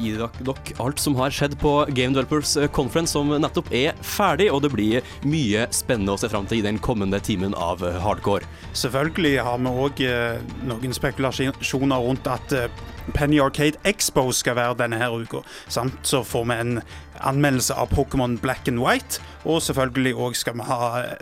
Gi 0.00 0.14
dere 0.16 0.56
alt 0.82 1.00
som 1.02 1.16
har 1.18 1.34
skjedd 1.34 1.56
på 1.62 1.72
Game 1.96 2.14
Developers 2.16 2.56
Conference, 2.76 3.14
som 3.16 3.32
nettopp 3.32 3.72
er 3.74 3.96
ferdig, 4.04 4.50
og 4.52 4.62
det 4.64 4.72
blir 4.74 5.14
mye 5.26 5.66
spennende 5.74 6.16
å 6.16 6.20
se 6.20 6.30
fram 6.32 6.48
til 6.48 6.60
i 6.60 6.66
den 6.66 6.80
kommende 6.82 7.20
timen 7.22 7.56
av 7.56 7.84
hardcore. 8.02 8.46
Selvfølgelig 8.76 9.38
har 9.46 9.62
vi 9.62 9.72
òg 9.86 10.04
noen 10.68 10.94
spekulasjoner 10.96 12.04
rundt 12.06 12.28
at 12.30 12.52
eh, 12.56 12.84
Penny 13.14 13.40
Arcade 13.40 13.78
Expo 13.84 14.32
skal 14.32 14.56
være 14.56 14.78
denne 14.82 14.98
her 14.98 15.14
uka. 15.14 15.42
Samt 15.68 16.06
så 16.06 16.22
får 16.26 16.44
vi 16.50 16.58
en 16.60 16.80
anmeldelse 17.20 17.74
av 17.74 17.92
Pokémon 17.94 18.38
Black 18.40 18.68
and 18.68 18.82
White. 18.82 19.22
Og 19.44 19.62
selvfølgelig 19.62 20.14
òg 20.14 20.36
skal, 20.36 20.60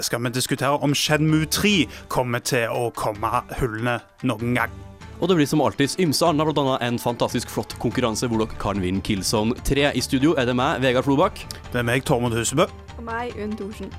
skal, 0.01 0.25
vi 0.25 0.35
diskutere 0.35 0.81
om 0.81 0.95
Shenmue 0.95 1.47
3 1.47 1.77
kommer 2.09 2.39
til 2.41 2.73
å 2.73 2.91
komme 2.97 3.45
hullene 3.61 4.01
noen 4.25 4.57
gang. 4.57 4.94
Og 5.21 5.31
det 5.31 5.37
blir 5.39 5.49
som 5.49 5.63
alltid 5.65 5.99
ymse 6.03 6.27
annet, 6.27 6.51
bl.a. 6.51 6.79
en 6.83 6.99
fantastisk 7.01 7.53
flott 7.53 7.77
konkurranse 7.83 8.29
hvor 8.31 8.43
dere 8.43 8.59
kan 8.61 8.83
vinne 8.83 9.05
Killzone 9.05 9.57
3. 9.67 9.93
I 9.95 10.03
studio 10.05 10.35
er 10.41 10.49
det 10.51 10.57
meg, 10.59 10.83
Vegard 10.85 11.07
Flobakk. 11.07 11.45
Det 11.71 11.81
er 11.83 11.87
meg, 11.87 12.05
Tormod 12.09 12.35
Husebø. 12.37 12.67
Og 12.99 13.07
meg, 13.07 13.37
Unn 13.41 13.55
Thorsen. 13.59 13.93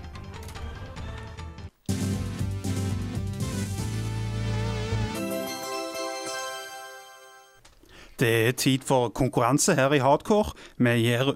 Det 8.20 8.48
er 8.48 8.52
tid 8.56 8.80
for 8.88 9.10
konkurranse 9.10 9.76
her 9.76 9.94
i 9.94 10.00
Hardcore. 10.00 10.54
Vi 10.78 10.90
gir 11.04 11.34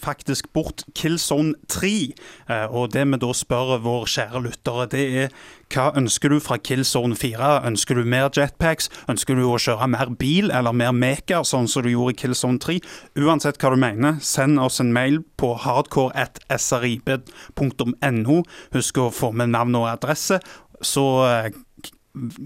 faktisk 0.00 0.52
bort 0.52 0.84
Killzone 0.96 1.54
3. 1.68 2.12
Eh, 2.48 2.66
og 2.72 2.92
det 2.94 3.04
vi 3.10 3.16
da 3.20 3.32
spør 3.36 3.76
våre 3.84 4.06
kjære 4.08 4.40
lyttere, 4.46 4.86
det 4.92 5.04
er 5.24 5.28
hva 5.72 5.92
ønsker 5.96 6.28
du 6.32 6.40
fra 6.40 6.56
Killzone 6.60 7.16
4? 7.16 7.66
Ønsker 7.68 7.94
du 7.96 8.04
mer 8.04 8.30
jetpacks? 8.36 8.90
Ønsker 9.08 9.34
du 9.36 9.42
å 9.48 9.58
kjøre 9.60 9.88
mer 9.92 10.08
bil 10.20 10.50
eller 10.52 10.72
mer 10.76 10.92
Meker, 10.92 11.42
sånn 11.48 11.68
som 11.68 11.82
du 11.84 11.90
gjorde 11.92 12.12
i 12.12 12.16
Killzone 12.24 12.58
3? 12.60 12.80
Uansett 13.20 13.58
hva 13.60 13.70
du 13.72 13.76
mener, 13.80 14.12
send 14.20 14.60
oss 14.60 14.80
en 14.84 14.92
mail 14.92 15.22
på 15.40 15.48
hardcore.srib.no. 15.64 18.42
Husk 18.76 18.94
å 19.00 19.10
få 19.12 19.32
med 19.36 19.48
navn 19.52 19.74
og 19.80 19.88
adresse, 19.92 20.36
så 20.80 21.06
eh, 21.28 21.50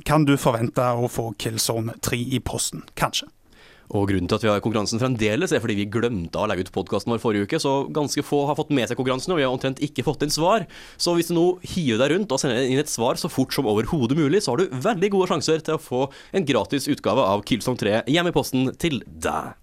kan 0.07 0.25
du 0.27 0.37
forvente 0.39 0.83
å 0.83 1.09
få 1.11 1.33
Killzone 1.39 1.92
3 2.03 2.17
i 2.37 2.39
posten. 2.42 2.83
Kanskje. 2.98 3.27
Og 3.95 4.09
Grunnen 4.11 4.27
til 4.27 4.39
at 4.39 4.45
vi 4.45 4.51
har 4.51 4.62
konkurransen 4.65 5.01
fremdeles, 5.01 5.53
er 5.55 5.62
fordi 5.62 5.77
vi 5.79 5.89
glemte 5.92 6.41
å 6.41 6.47
legge 6.51 6.67
ut 6.67 6.73
podkasten 6.75 7.12
vår 7.15 7.23
forrige 7.23 7.47
uke. 7.47 7.61
Så 7.62 7.75
ganske 7.95 8.25
få 8.27 8.42
har 8.48 8.59
fått 8.59 8.73
med 8.75 8.89
seg 8.89 8.98
konkurransen, 8.98 9.34
og 9.34 9.41
vi 9.41 9.47
har 9.47 9.55
omtrent 9.55 9.83
ikke 9.84 10.05
fått 10.06 10.25
inn 10.27 10.34
svar. 10.34 10.67
Så 10.98 11.15
hvis 11.17 11.31
du 11.31 11.37
nå 11.37 11.47
hiver 11.75 12.03
deg 12.03 12.17
rundt 12.17 12.34
og 12.34 12.42
sender 12.42 12.67
inn 12.67 12.83
et 12.83 12.91
svar 12.91 13.20
så 13.20 13.31
fort 13.33 13.55
som 13.55 13.69
overhodet 13.70 14.19
mulig, 14.19 14.42
så 14.42 14.55
har 14.55 14.64
du 14.64 14.75
veldig 14.87 15.12
gode 15.14 15.31
sjanser 15.31 15.62
til 15.62 15.79
å 15.79 15.83
få 15.83 16.07
en 16.34 16.48
gratis 16.48 16.91
utgave 16.91 17.23
av 17.23 17.46
Killsong 17.46 17.79
3 17.79 18.02
hjemme 18.11 18.35
i 18.35 18.36
posten 18.36 18.73
til 18.80 19.02
deg. 19.07 19.55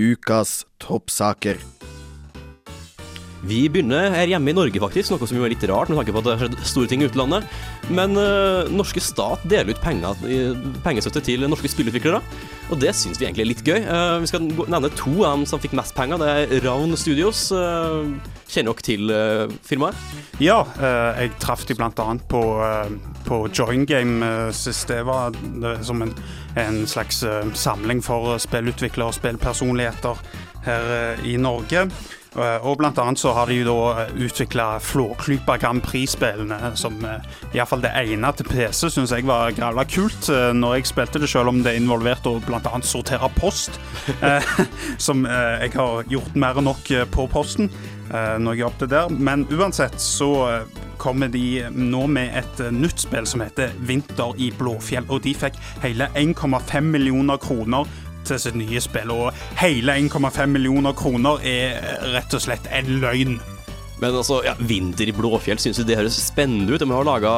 Ukas 0.00 0.64
toppsaker. 0.80 1.79
Vi 3.46 3.60
begynner 3.72 4.12
her 4.12 4.28
hjemme 4.28 4.52
i 4.52 4.56
Norge, 4.56 4.80
faktisk, 4.82 5.14
noe 5.14 5.28
som 5.28 5.38
jo 5.38 5.46
er 5.46 5.54
litt 5.54 5.64
rart 5.70 5.88
med 5.88 5.96
tanke 6.00 6.12
på 6.12 6.20
at 6.20 6.26
det 6.26 6.34
har 6.34 6.42
skjedd 6.42 6.56
store 6.68 6.90
ting 6.90 7.04
i 7.04 7.08
utlandet. 7.08 7.46
Men 7.88 8.12
uh, 8.18 8.68
norske 8.68 9.00
stat 9.02 9.46
deler 9.48 9.72
ut 9.72 9.80
penger, 9.80 10.18
pengestøtte 10.84 11.22
til 11.24 11.46
norske 11.48 11.70
spillutviklere, 11.72 12.20
og 12.70 12.82
det 12.82 12.92
syns 12.94 13.18
vi 13.20 13.26
egentlig 13.26 13.46
er 13.46 13.50
litt 13.50 13.64
gøy. 13.64 13.80
Uh, 13.88 14.18
vi 14.20 14.28
skal 14.28 14.44
nevne 14.44 14.92
to 14.98 15.14
av 15.22 15.38
dem 15.38 15.46
som 15.48 15.62
fikk 15.62 15.74
mest 15.78 15.96
penger. 15.96 16.20
Det 16.20 16.28
er 16.34 16.66
Ravn 16.66 16.92
Studios. 17.00 17.46
Uh, 17.48 18.12
kjenner 18.50 18.76
dere 18.76 18.84
til 18.84 19.12
firmaet? 19.62 19.98
Ja, 20.42 20.64
jeg 21.14 21.36
traff 21.38 21.62
de 21.68 21.76
bl.a. 21.78 21.90
på, 22.32 22.40
på 23.28 23.36
Join 23.54 23.84
Game 23.86 24.26
sist. 24.56 24.90
Det 24.90 25.04
var 25.06 25.36
som 25.86 26.02
en, 26.02 26.10
en 26.58 26.80
slags 26.90 27.22
samling 27.54 28.02
for 28.02 28.34
spillutviklere 28.42 29.12
og 29.12 29.14
spillpersonligheter 29.20 30.18
her 30.66 31.22
i 31.22 31.36
Norge. 31.38 31.86
Eh, 32.38 32.62
og 32.62 32.78
blant 32.78 32.98
annet 33.02 33.18
så 33.18 33.32
har 33.34 33.50
de 33.50 33.56
jo 33.58 33.66
da 33.66 34.04
eh, 34.04 34.12
utvikla 34.26 34.66
Flåklypa 34.84 35.56
Grand 35.58 35.82
Prix-spillene, 35.82 36.72
som 36.78 36.94
eh, 37.02 37.24
iallfall 37.56 37.82
det 37.82 37.90
ene 37.98 38.30
til 38.38 38.46
PC 38.46 38.86
syns 38.86 39.14
jeg 39.14 39.26
var 39.26 39.50
grævla 39.56 39.84
kult 39.90 40.30
når 40.54 40.76
jeg 40.78 40.90
spilte 40.92 41.18
det, 41.22 41.30
selv 41.30 41.50
om 41.50 41.62
det 41.64 41.74
involverte 41.78 42.30
å 42.30 42.42
annet 42.60 42.86
sortere 42.86 43.30
post. 43.38 43.80
som 45.06 45.24
jeg 45.26 45.72
har 45.74 46.06
gjort 46.10 46.36
mer 46.38 46.58
enn 46.60 46.68
nok 46.68 46.88
på 47.12 47.26
posten 47.30 47.70
når 48.10 48.54
jeg 48.56 48.62
jobbet 48.62 48.92
der. 48.92 49.10
Men 49.10 49.44
uansett 49.54 49.98
så 50.02 50.30
kommer 51.00 51.30
de 51.32 51.62
nå 51.72 52.04
med 52.10 52.34
et 52.36 52.62
nytt 52.74 53.04
spill 53.04 53.26
som 53.28 53.42
heter 53.44 53.72
Vinter 53.86 54.36
i 54.38 54.50
Blåfjell. 54.58 55.06
Og 55.08 55.22
de 55.24 55.34
fikk 55.36 55.58
hele 55.84 56.10
1,5 56.18 56.90
millioner 56.90 57.40
kroner 57.42 57.88
til 58.30 58.42
sitt 58.42 58.58
nye 58.58 58.82
spill. 58.82 59.12
Og 59.14 59.30
hele 59.60 59.98
1,5 60.00 60.44
millioner 60.50 60.96
kroner 60.96 61.42
er 61.46 61.80
rett 62.14 62.36
og 62.36 62.44
slett 62.46 62.70
en 62.72 62.94
løgn. 63.02 63.40
Men 64.00 64.16
altså, 64.16 64.38
ja, 64.46 64.54
Vinter 64.64 65.10
i 65.10 65.12
Blåfjell, 65.12 65.60
syns 65.60 65.76
du 65.76 65.84
det 65.84 65.98
høres 65.98 66.16
spennende 66.24 66.72
ut? 66.72 66.80
De 66.80 66.88
har 66.88 67.04
laga 67.04 67.32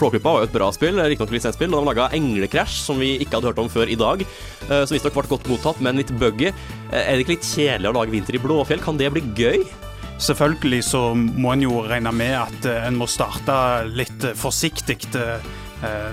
Flåklypa 0.00 0.32
var 0.32 0.42
jo 0.42 0.48
et 0.48 0.54
bra 0.56 0.70
spill, 0.74 0.98
riktignok 0.98 1.36
lisensspill. 1.36 1.70
og 1.70 1.76
De 1.76 1.82
har 1.84 1.90
laga 1.92 2.08
Englecrash, 2.18 2.80
som 2.82 2.98
vi 2.98 3.14
ikke 3.22 3.38
hadde 3.38 3.52
hørt 3.52 3.60
om 3.62 3.70
før 3.70 3.90
i 3.90 3.98
dag. 3.98 4.24
Eh, 4.66 4.82
som 4.82 4.96
visstnok 4.96 5.14
ble 5.14 5.30
godt 5.30 5.50
mottatt, 5.50 5.82
men 5.84 6.00
litt 6.02 6.10
buggy. 6.18 6.50
Eh, 6.50 7.04
er 7.04 7.12
det 7.14 7.22
ikke 7.22 7.36
litt 7.36 7.52
kjedelig 7.52 7.92
å 7.92 7.94
lage 8.00 8.14
Vinter 8.14 8.34
i 8.34 8.42
Blåfjell? 8.42 8.82
Kan 8.82 8.98
det 8.98 9.12
bli 9.14 9.22
gøy? 9.38 9.62
Selvfølgelig 10.18 10.82
så 10.88 11.02
må 11.14 11.52
en 11.54 11.62
jo 11.62 11.84
regne 11.86 12.10
med 12.10 12.34
at 12.40 12.66
eh, 12.66 12.82
en 12.88 12.98
må 12.98 13.06
starte 13.06 13.54
litt 13.94 14.32
forsiktig 14.38 14.98
Eh, 15.14 15.54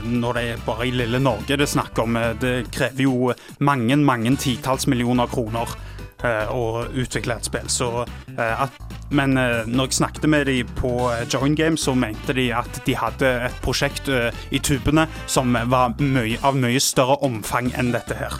når 0.05 0.37
det 0.37 0.43
er 0.51 0.63
bare 0.65 0.87
i 0.87 0.93
lille 0.93 1.19
Norge 1.19 1.57
det 1.57 1.65
er 1.65 1.71
snakk 1.71 1.99
om. 2.03 2.15
Eh, 2.19 2.33
det 2.41 2.55
krever 2.71 3.05
jo 3.05 3.33
mange, 3.59 3.97
mange 3.97 4.35
titalls 4.37 4.87
millioner 4.91 5.29
kroner 5.31 5.71
eh, 6.23 6.51
å 6.51 6.85
utvikle 6.93 7.37
et 7.37 7.49
spill. 7.49 7.69
Så 7.69 7.89
at, 8.37 8.81
men 9.15 9.37
når 9.37 9.87
jeg 9.89 9.99
snakket 9.99 10.27
med 10.29 10.49
dem 10.49 10.75
på 10.79 10.91
Join 11.31 11.55
Game, 11.55 11.77
så 11.77 11.93
mente 11.95 12.33
de 12.35 12.49
at 12.53 12.81
de 12.85 12.97
hadde 12.97 13.31
et 13.47 13.63
prosjekt 13.63 14.09
i 14.09 14.59
tubene 14.59 15.07
som 15.27 15.55
var 15.71 15.95
mye, 16.01 16.39
av 16.43 16.57
mye 16.59 16.81
større 16.83 17.21
omfang 17.25 17.71
enn 17.77 17.93
dette 17.95 18.17
her. 18.19 18.39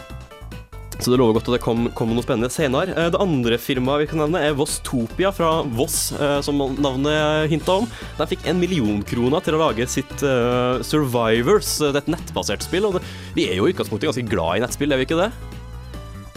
Så 1.00 1.12
det 1.12 1.18
lover 1.20 1.36
godt 1.36 1.50
at 1.50 1.56
det 1.58 1.64
kommer 1.64 1.92
kom 1.96 2.14
noe 2.14 2.24
spennende 2.24 2.50
senere. 2.52 2.94
Eh, 2.96 3.10
det 3.12 3.20
andre 3.20 3.58
firmaet 3.60 4.04
vi 4.04 4.08
kan 4.10 4.22
nevne, 4.24 4.40
er 4.42 4.56
Vosstopia 4.56 5.32
fra 5.34 5.60
Voss, 5.76 6.10
eh, 6.16 6.38
som 6.44 6.62
navnet 6.80 7.50
hinta 7.52 7.80
om. 7.82 7.90
De 8.16 8.28
fikk 8.30 8.46
en 8.48 8.60
million 8.60 9.02
kroner 9.06 9.44
til 9.44 9.58
å 9.58 9.62
lage 9.66 9.86
sitt 9.90 10.24
uh, 10.24 10.80
Survivors. 10.86 11.76
Det 11.82 11.92
er 11.92 12.02
et 12.04 12.14
nettbasert 12.16 12.64
spill. 12.64 12.88
og 12.88 12.98
det, 12.98 13.04
Vi 13.36 13.50
er 13.50 13.60
jo 13.60 13.68
i 13.68 13.74
utgangspunktet 13.74 14.10
ganske 14.10 14.30
glad 14.30 14.58
i 14.58 14.64
nettspill, 14.64 14.92
er 14.92 15.02
vi 15.02 15.08
ikke 15.08 15.20
det? 15.20 15.55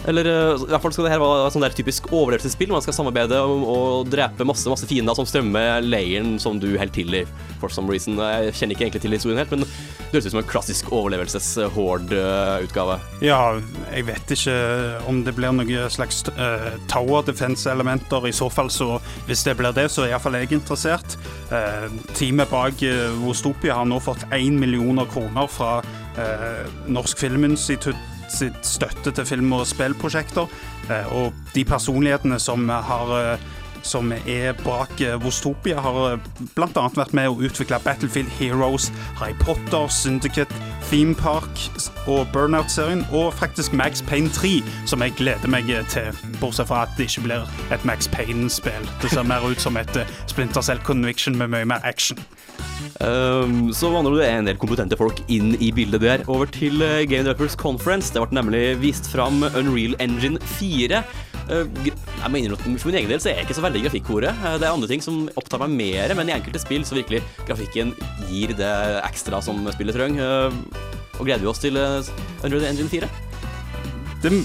Eller 0.08 0.26
i 0.26 0.70
hvert 0.70 0.82
fall 0.82 0.94
skal 0.94 1.06
det 1.06 1.12
her 1.12 1.22
være 1.22 1.50
sånn 1.52 1.64
der 1.64 1.74
typisk 1.76 2.08
overlevelsesspill. 2.08 2.72
Man 2.72 2.84
skal 2.84 2.96
samarbeide 2.96 3.38
og, 3.44 3.64
og 3.68 4.10
drepe 4.10 4.46
masse 4.48 4.70
masse 4.70 4.86
fiender 4.88 5.14
som 5.18 5.26
strømmer 5.28 5.84
leiren 5.84 6.38
som 6.40 6.60
du 6.60 6.70
holder 6.72 6.94
til 6.94 7.14
i. 7.20 7.22
For 7.60 7.68
some 7.72 7.90
reason. 7.90 8.16
Jeg 8.16 8.54
kjenner 8.56 8.74
ikke 8.76 8.84
egentlig 8.86 9.04
til 9.04 9.16
historien 9.16 9.40
helt, 9.42 9.52
men 9.52 9.60
det 9.64 9.70
høres 10.14 10.26
ut 10.26 10.32
som 10.32 10.40
en 10.40 10.50
klassisk 10.50 10.84
overlevelses-horde-utgave. 10.96 12.96
Ja, 13.24 13.40
jeg 13.92 14.02
vet 14.08 14.26
ikke 14.34 14.56
om 15.10 15.16
det 15.26 15.34
blir 15.36 15.52
noe 15.54 15.78
slags 15.92 16.16
uh, 16.32 16.70
tower 16.90 17.20
defense-elementer. 17.28 18.20
I 18.26 18.34
så 18.34 18.48
fall, 18.52 18.70
så 18.72 18.88
hvis 19.28 19.44
det 19.46 19.54
blir 19.60 19.72
det, 19.76 19.86
så 19.92 20.00
er 20.06 20.10
iallfall 20.14 20.38
jeg 20.40 20.52
interessert. 20.56 21.10
Uh, 21.52 21.86
teamet 22.16 22.48
bak 22.50 22.76
uh, 22.82 22.88
Vostopia 23.20 23.72
har 23.78 23.86
nå 23.90 23.98
fått 24.02 24.22
1 24.32 24.60
millioner 24.60 25.06
kroner 25.10 25.46
fra 25.50 25.72
Norsk 26.90 27.20
Filminstitutt 27.22 28.19
sitt 28.30 28.66
støtte 28.66 29.12
til 29.16 29.26
film- 29.28 29.54
og 29.56 29.66
spillprosjekter. 29.68 30.50
Og 31.14 31.32
de 31.54 31.64
personlighetene 31.64 32.38
som 32.42 32.68
har 32.68 33.38
som 33.82 34.12
er 34.12 34.52
bak 34.64 35.00
eh, 35.00 35.16
Vostopia, 35.22 35.80
har 35.80 36.18
bl.a. 36.56 36.84
vært 36.96 37.14
med 37.16 37.30
å 37.30 37.38
utvikle 37.40 37.80
Battlefield 37.84 38.30
Heroes, 38.38 38.90
Harry 39.20 39.36
Potter, 39.40 39.88
Syndicate, 39.92 40.54
Theme 40.88 41.14
Park 41.14 41.64
og 42.10 42.26
Burnout-serien, 42.34 43.04
og 43.12 43.34
faktisk 43.38 43.74
Max 43.76 44.02
Payne 44.02 44.30
3, 44.34 44.58
som 44.90 45.04
jeg 45.04 45.16
gleder 45.18 45.50
meg 45.50 45.70
til, 45.92 46.10
bortsett 46.40 46.70
fra 46.70 46.84
at 46.86 46.94
det 46.98 47.08
ikke 47.10 47.26
blir 47.28 47.48
et 47.74 47.86
Max 47.88 48.08
Payne-spill. 48.10 48.90
Det 49.02 49.12
ser 49.12 49.26
mer 49.28 49.46
ut 49.46 49.60
som 49.60 49.78
et 49.80 50.02
Splinter 50.30 50.64
Cell 50.64 50.82
Conviction 50.84 51.38
med 51.38 51.52
mye 51.54 51.68
mer 51.68 51.84
action. 51.84 52.18
Um, 53.00 53.70
så 53.72 53.88
vandrer 53.92 54.18
det 54.18 54.28
en 54.28 54.48
del 54.48 54.58
kompetente 54.60 54.96
folk 55.00 55.22
inn 55.32 55.54
i 55.60 55.70
bildet 55.72 56.02
der. 56.04 56.24
Over 56.28 56.48
til 56.52 56.80
Game 56.80 57.24
Developers 57.24 57.56
Conference. 57.56 58.12
Det 58.12 58.22
ble 58.24 58.40
nemlig 58.40 58.64
vist 58.82 59.08
fram 59.12 59.44
Unreal 59.54 59.96
Engine 60.00 60.40
4. 60.58 61.02
Uh, 61.48 61.64
jeg 61.86 62.32
mener 62.32 62.54
at 62.54 62.64
For 62.80 62.90
min 62.90 63.00
egen 63.00 63.10
del 63.10 63.22
så 63.22 63.30
er 63.30 63.40
jeg 63.40 63.48
ikke 63.48 63.58
så 63.58 63.64
veldig 63.64 63.84
grafikkhore. 63.86 64.34
Uh, 64.42 64.56
det 64.60 64.68
er 64.68 64.74
andre 64.74 64.90
ting 64.90 65.04
som 65.04 65.22
opptar 65.40 65.62
meg 65.64 65.76
mer, 65.78 66.14
men 66.18 66.30
i 66.30 66.36
enkelte 66.36 66.62
spill 66.62 66.86
så 66.86 66.98
virkelig 66.98 67.22
grafikken 67.48 67.94
gir 68.30 68.54
det 68.58 68.72
ekstra 69.04 69.42
som 69.44 69.64
spillet 69.74 69.98
trenger. 69.98 70.52
og 71.18 71.24
gleder 71.26 71.42
vi 71.44 71.50
oss 71.50 71.62
til 71.62 71.76
Unreal 71.76 72.70
Engine 72.70 72.88
4? 72.88 73.10
Det 74.20 74.36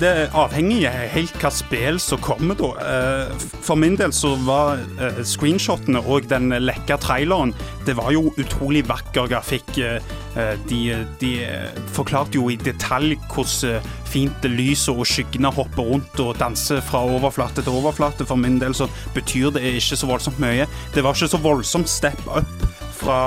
det 0.00 0.30
avhenger 0.36 0.94
helt 1.12 1.36
hva 1.42 1.50
spill 1.52 1.98
som 2.00 2.20
kommer, 2.24 2.56
da. 2.56 2.70
Eh, 2.80 3.42
for 3.60 3.78
min 3.78 3.98
del 4.00 4.12
så 4.16 4.32
var 4.46 4.80
eh, 5.00 5.20
screenshotene 5.26 6.00
og 6.00 6.28
den 6.30 6.54
lekka 6.62 6.96
traileren 7.00 7.52
Det 7.86 7.96
var 7.98 8.12
jo 8.14 8.30
utrolig 8.40 8.86
vakker 8.88 9.28
grafikk. 9.30 9.78
Eh, 9.78 10.00
de, 10.70 10.80
de 11.20 11.32
forklarte 11.92 12.38
jo 12.38 12.48
i 12.52 12.56
detalj 12.60 13.16
hvordan 13.32 13.88
fint 14.10 14.46
lyset 14.46 14.94
og 14.94 15.06
skyggene 15.06 15.50
hopper 15.54 15.86
rundt 15.86 16.20
og 16.22 16.38
danser 16.38 16.80
fra 16.82 17.02
overflate 17.06 17.62
til 17.62 17.76
overflate. 17.80 18.26
For 18.26 18.40
min 18.40 18.60
del 18.62 18.74
så 18.74 18.88
betyr 19.14 19.52
det 19.54 19.64
ikke 19.76 19.98
så 20.00 20.08
voldsomt 20.10 20.40
mye. 20.42 20.68
Det 20.94 21.04
var 21.04 21.14
ikke 21.14 21.34
så 21.34 21.42
voldsomt 21.42 21.90
step 21.90 22.22
up 22.26 22.68
fra 23.00 23.20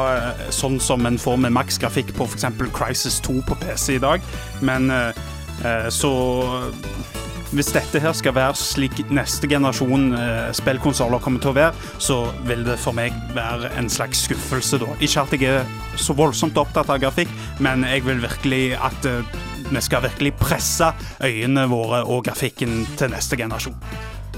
sånn 0.53 0.77
som 0.83 1.05
en 1.09 1.17
får 1.17 1.39
med 1.45 1.55
maksgrafikk 1.55 2.11
på 2.17 2.27
f.eks. 2.29 2.45
Crisis 2.75 3.21
2 3.25 3.39
på 3.47 3.57
PC 3.63 3.95
i 3.97 4.03
dag. 4.03 4.25
Men 4.61 4.91
så 5.93 6.09
hvis 7.53 7.69
dette 7.69 7.99
her 8.01 8.13
skal 8.17 8.33
være 8.33 8.57
slik 8.57 9.03
neste 9.13 9.47
generasjon 9.49 10.07
eh, 10.17 10.49
spillkonsoller 10.57 11.21
kommer 11.21 11.41
til 11.43 11.51
å 11.51 11.57
være, 11.57 11.91
så 12.01 12.17
vil 12.47 12.63
det 12.65 12.79
for 12.81 12.97
meg 12.97 13.13
være 13.35 13.69
en 13.77 13.89
slags 13.93 14.23
skuffelse, 14.25 14.79
da. 14.81 14.89
Ikke 14.97 15.25
at 15.27 15.35
jeg 15.37 15.59
er 15.59 15.99
så 16.01 16.15
voldsomt 16.17 16.57
opptatt 16.57 16.89
av 16.89 17.01
grafikk, 17.03 17.29
men 17.63 17.85
jeg 17.85 18.07
vil 18.07 18.23
virkelig 18.23 18.63
at 18.79 19.09
eh, 19.09 19.37
vi 19.69 19.85
skal 19.85 20.03
virkelig 20.07 20.33
presse 20.41 20.89
øynene 21.23 21.67
våre 21.71 22.01
og 22.09 22.25
grafikken 22.25 22.83
til 22.97 23.13
neste 23.13 23.37
generasjon. 23.39 23.77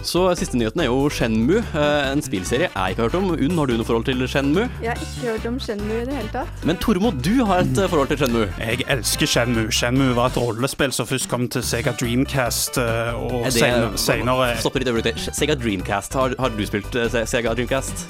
Så 0.05 0.21
siste 0.37 0.57
nyheten 0.59 0.83
er 0.83 0.85
jo 0.85 1.09
Shenmu, 1.09 1.55
eh, 1.57 2.11
en 2.11 2.21
spillserie 2.21 2.67
jeg 2.69 2.93
ikke 2.93 3.01
har 3.01 3.09
hørt 3.09 3.15
om. 3.15 3.31
Unn, 3.31 3.57
har 3.57 3.65
du 3.65 3.73
noe 3.73 3.85
forhold 3.87 4.05
til 4.05 4.21
Shenmu? 4.29 4.67
Jeg 4.83 4.91
har 4.91 5.01
ikke 5.01 5.31
hørt 5.31 5.47
om 5.49 5.57
Shenmu 5.59 5.93
i 5.95 6.05
det 6.05 6.13
hele 6.13 6.29
tatt. 6.33 6.65
Men 6.65 6.77
Tormo, 6.77 7.09
du 7.09 7.45
har 7.45 7.63
et 7.63 7.77
eh, 7.77 7.89
forhold 7.89 8.11
til 8.13 8.19
Shenmu? 8.21 8.43
Jeg 8.59 8.85
elsker 8.87 9.25
Shenmu. 9.25 9.71
Shenmu 9.71 10.13
var 10.13 10.29
et 10.29 10.37
rollespill 10.37 10.93
som 10.93 11.09
først 11.09 11.29
kom 11.29 11.49
til 11.49 11.65
Sega 11.65 11.95
Dreamcast 11.97 12.77
og 12.77 13.33
og 13.45 13.51
senere 13.51 14.51
Stopper 14.61 14.83
litt 14.83 14.93
øyeblikk. 14.93 15.25
Sega 15.33 15.57
Dreamcast, 15.57 16.13
har, 16.13 16.37
har, 16.39 16.53
du 16.53 16.65
spilt 16.65 16.93
Sega 17.25 17.53
Dreamcast? 17.57 18.05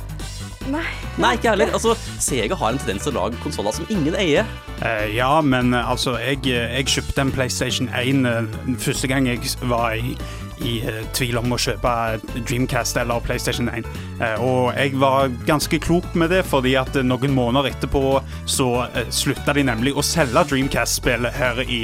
Nei. 0.68 0.84
Nei, 1.22 1.34
ikke 1.38 1.50
heller. 1.54 1.72
Altså, 1.78 1.96
Sega 2.20 2.56
har 2.60 2.74
en 2.74 2.80
tendens 2.82 3.06
til 3.06 3.14
å 3.14 3.22
lage 3.22 3.40
konsoller 3.44 3.72
som 3.72 3.86
ingen 3.90 4.18
eier. 4.20 4.48
Uh, 4.82 5.06
ja, 5.16 5.30
men 5.42 5.74
altså, 5.78 6.18
jeg, 6.20 6.42
jeg, 6.50 6.88
kjøpte 6.92 7.22
en 7.22 7.32
PlayStation 7.32 7.90
1 7.96 8.26
uh, 8.28 8.80
første 8.82 9.08
gang 9.08 9.30
jeg 9.30 9.40
var 9.70 9.94
i 9.96 10.18
i 10.64 10.78
uh, 10.86 11.02
tvil 11.16 11.40
om 11.40 11.56
å 11.56 11.60
kjøpe 11.60 11.94
Dreamcast 12.36 13.00
eller 13.02 13.24
PlayStation 13.26 13.70
1. 13.72 13.88
Uh, 14.20 14.26
eh, 14.28 14.44
og 14.44 14.72
jeg 14.76 14.96
var 15.02 15.34
ganske 15.48 15.80
klok 15.84 16.08
med 16.16 16.32
det, 16.34 16.44
fordi 16.48 16.76
at 16.80 16.96
noen 17.06 17.36
måneder 17.36 17.72
etterpå 17.74 18.20
så 18.50 18.70
uh, 18.86 19.02
slutta 19.14 19.56
de 19.58 19.66
nemlig 19.68 19.96
å 19.96 20.06
selge 20.06 20.46
Dreamcast-spill 20.52 21.30
her 21.36 21.64
i 21.66 21.82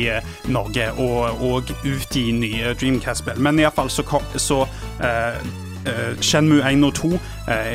Norge, 0.52 0.92
og, 1.02 1.44
og 1.44 1.74
utgi 1.88 2.30
nye 2.36 2.76
Dreamcast-spill. 2.78 3.42
Men 3.42 3.60
iallfall 3.62 3.92
så, 3.92 4.06
så 4.40 4.64
Uh, 5.82 6.14
Shenmue 6.22 6.62
1 6.62 6.84
og 6.86 6.94
2 6.94 7.08
uh, 7.10 7.20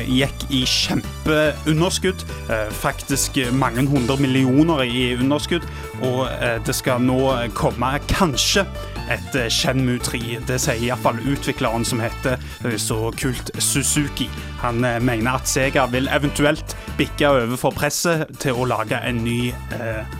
gikk 0.07 0.45
i 0.55 0.61
kjempeunderskudd. 0.63 2.23
Uh, 2.47 2.69
faktisk 2.71 3.35
mange 3.51 3.83
hundre 3.87 4.15
millioner 4.23 4.85
i 4.87 5.09
underskudd. 5.17 5.67
Og 6.07 6.27
det 6.65 6.75
skal 6.77 7.01
nå 7.01 7.19
komme 7.57 7.89
kanskje 8.07 8.67
et 9.09 9.51
Shenmu 9.51 9.87
Shenmue 9.87 9.99
3. 9.99 10.19
Det 10.47 10.59
sier 10.61 10.81
iallfall 10.87 11.19
utvikleren 11.27 11.85
som 11.85 11.99
heter 12.01 12.37
eh, 12.65 12.77
så 12.77 13.11
kult 13.17 13.51
Suzuki. 13.59 14.29
Han 14.61 14.83
eh, 14.85 14.99
mener 14.99 15.37
at 15.37 15.47
Sega 15.47 15.85
vil 15.91 16.09
eventuelt 16.11 16.77
bikke 16.97 17.29
over 17.29 17.57
for 17.57 17.75
presset 17.75 18.27
til 18.41 18.57
å 18.57 18.67
lage 18.67 18.99
en 19.03 19.23
ny 19.23 19.51
eh, 19.77 20.17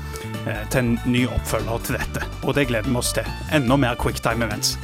til 0.72 0.80
en 0.80 0.94
ny 1.06 1.26
oppfølger 1.28 1.84
til 1.84 1.98
dette. 2.00 2.28
Og 2.44 2.56
det 2.56 2.68
gleder 2.70 2.90
vi 2.90 3.00
oss 3.00 3.14
til. 3.16 3.28
Enda 3.54 3.76
mer 3.76 4.00
quicktime 4.00 4.48
events. 4.48 4.78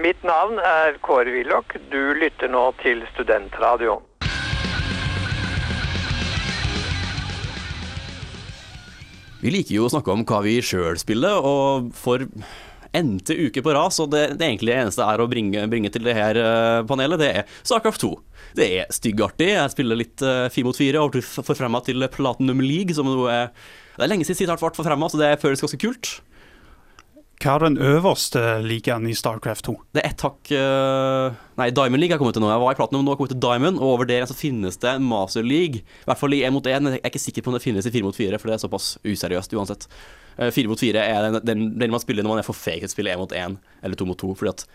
Mitt 0.00 0.22
navn 0.24 0.56
er 0.64 0.96
Kåre 1.04 1.32
Willoch. 1.34 1.76
Du 1.92 2.14
lytter 2.16 2.48
nå 2.48 2.70
til 2.80 3.04
Studentradioen. 3.12 4.09
Vi 9.40 9.52
liker 9.52 9.72
jo 9.72 9.86
å 9.86 9.92
snakke 9.92 10.12
om 10.12 10.24
hva 10.28 10.42
vi 10.44 10.58
sjøl 10.64 10.98
spiller, 11.00 11.40
og 11.40 11.88
for 11.96 12.26
n-te 12.96 13.36
uke 13.46 13.62
på 13.64 13.72
rad, 13.72 13.94
så 13.94 14.04
det, 14.10 14.34
det 14.36 14.48
egentlig 14.48 14.74
eneste 14.74 15.06
er 15.06 15.22
å 15.22 15.28
bringe, 15.30 15.62
bringe 15.70 15.92
til 15.94 16.04
det 16.04 16.16
her 16.18 16.36
uh, 16.36 16.80
panelet, 16.88 17.22
det 17.22 17.30
er 17.30 17.54
Starcraft 17.62 18.02
2. 18.04 18.10
Det 18.58 18.66
er 18.80 18.90
styggartig. 18.92 19.52
Jeg 19.54 19.72
spiller 19.72 20.00
litt 20.00 20.24
uh, 20.26 20.48
eh, 20.48 20.52
4 20.52 20.66
mot 20.66 20.76
4 20.76 21.04
og 21.04 21.20
forfremma 21.46 21.80
til 21.86 22.04
Platinum 22.12 22.60
League, 22.64 22.96
som 22.96 23.08
nå 23.08 23.28
er 23.30 23.48
Det 23.94 24.04
er 24.04 24.10
lenge 24.10 24.26
siden 24.26 24.42
sist 24.42 24.52
har 24.52 24.60
vært 24.60 24.80
forfremma, 24.80 25.08
så 25.08 25.20
det 25.22 25.38
føles 25.40 25.62
ganske 25.62 25.80
kult. 25.80 26.18
Hva 27.40 27.54
er 27.56 27.62
den 27.64 27.78
øverste 27.80 28.40
ligaen 28.60 29.06
i 29.08 29.14
Starcraft 29.16 29.64
2? 29.64 29.72
Det 29.96 30.02
er 30.02 30.10
ett 30.10 30.22
hakk 30.26 30.50
uh, 30.52 31.38
Nei, 31.56 31.70
Diamond 31.72 32.02
League 32.02 32.12
har 32.12 32.20
kommet 32.20 32.36
til 32.36 32.44
nå. 32.44 32.50
Jeg 32.52 32.60
var 32.60 32.74
i 32.74 32.76
Platinum, 32.76 33.06
nå 33.06 33.14
har 33.14 33.16
kommet 33.16 33.32
til 33.32 33.40
Diamond. 33.40 33.80
Og 33.80 33.94
over 33.94 34.08
der 34.10 34.26
så 34.28 34.36
finnes 34.36 34.76
det 34.82 34.92
Master 35.00 35.46
League. 35.46 35.80
I 35.80 36.10
hvert 36.10 36.20
fall 36.20 36.36
i 36.36 36.42
1 36.44 36.52
mot 36.52 36.68
1. 36.68 36.90
Jeg 36.92 37.00
er 37.00 37.08
ikke 37.08 37.22
sikker 37.22 37.46
på 37.46 37.48
om 37.48 37.56
det 37.56 37.62
finnes 37.64 37.88
i 37.88 37.92
4 37.94 38.04
mot 38.04 38.18
4, 38.18 38.36
for 38.36 38.50
det 38.50 38.58
er 38.58 38.60
såpass 38.66 38.90
useriøst 39.08 39.56
uansett. 39.56 39.88
Uh, 40.36 40.50
eh, 40.50 40.52
4 40.52 40.68
mot 40.68 40.84
4 40.84 41.00
er 41.00 41.30
den, 41.30 41.40
den, 41.48 41.62
den, 41.80 41.94
man 41.96 42.04
spiller 42.04 42.26
når 42.26 42.34
man 42.34 42.42
er 42.42 42.48
for 42.50 42.60
fake 42.60 42.84
til 42.84 42.92
å 42.92 42.92
spille 42.92 43.16
1 43.16 43.22
mot 43.24 43.32
1 43.32 43.56
eller 43.88 44.02
2 44.04 44.10
mot 44.12 44.20
2. 44.20 44.34
Fordi 44.42 44.52
at 44.52 44.66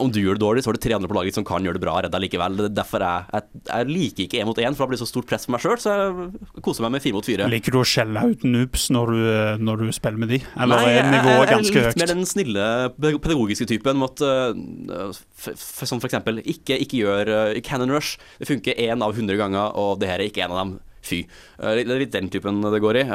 om 0.00 0.08
du 0.08 0.16
gjør 0.22 0.38
det 0.38 0.40
dårlig, 0.40 0.62
så 0.64 0.70
er 0.72 0.78
det 0.78 0.82
tre 0.86 0.94
andre 0.96 1.08
på 1.10 1.16
laget 1.18 1.36
som 1.36 1.44
kan 1.44 1.64
gjøre 1.64 1.76
det 1.76 1.82
bra 1.82 1.98
redda 2.00 2.20
likevel. 2.22 2.56
Derfor 2.72 3.04
jeg, 3.04 3.26
jeg, 3.34 3.60
jeg 3.68 3.88
liker 3.90 4.24
ikke 4.24 4.38
én 4.40 4.48
mot 4.48 4.60
én, 4.62 4.76
for 4.76 4.84
da 4.84 4.90
blir 4.90 4.96
det 4.96 5.04
så 5.04 5.10
stort 5.10 5.28
press 5.28 5.44
for 5.44 5.54
meg 5.54 5.64
sjøl. 5.64 5.76
Så 5.82 5.92
jeg 5.92 6.64
koser 6.64 6.86
meg 6.86 6.94
med 6.94 7.04
fire 7.04 7.18
mot 7.18 7.28
fire. 7.28 7.48
Liker 7.52 7.76
du 7.76 7.80
å 7.82 7.84
skjelle 7.88 8.22
ut 8.32 8.46
noobs 8.48 8.86
når 8.96 9.12
du, 9.12 9.26
når 9.68 9.84
du 9.84 9.92
spiller 9.96 10.22
med 10.24 10.32
de? 10.32 10.40
Eller 10.56 10.80
Nei, 10.80 10.94
er 10.94 11.10
nivået 11.12 11.52
ganske 11.52 11.74
høyt? 11.74 11.76
Jeg 11.76 11.84
er 11.84 11.92
litt 11.92 12.00
mer 12.00 12.14
den 12.14 12.30
snille 12.30 12.70
pedagogiske 12.96 13.68
typen. 13.74 14.00
Mot, 14.00 14.24
uh, 14.24 15.12
som 15.60 16.00
for 16.00 16.08
eksempel, 16.08 16.40
ikke, 16.40 16.80
ikke 16.86 17.02
gjør 17.04 17.34
uh, 17.34 17.60
Cannon 17.66 17.92
Rush. 17.92 18.16
Det 18.40 18.48
funker 18.48 18.80
én 18.88 19.04
av 19.04 19.12
hundre 19.18 19.36
ganger, 19.40 19.76
og 19.76 20.00
det 20.00 20.08
her 20.10 20.22
er 20.24 20.32
ikke 20.32 20.48
en 20.48 20.56
av 20.56 20.62
dem. 20.64 20.74
Fy. 21.04 21.20
Uh, 21.60 21.74
det 21.76 21.84
er 21.84 22.04
litt 22.06 22.16
den 22.16 22.32
typen 22.32 22.64
det 22.64 22.80
går 22.80 23.02
i. 23.04 23.06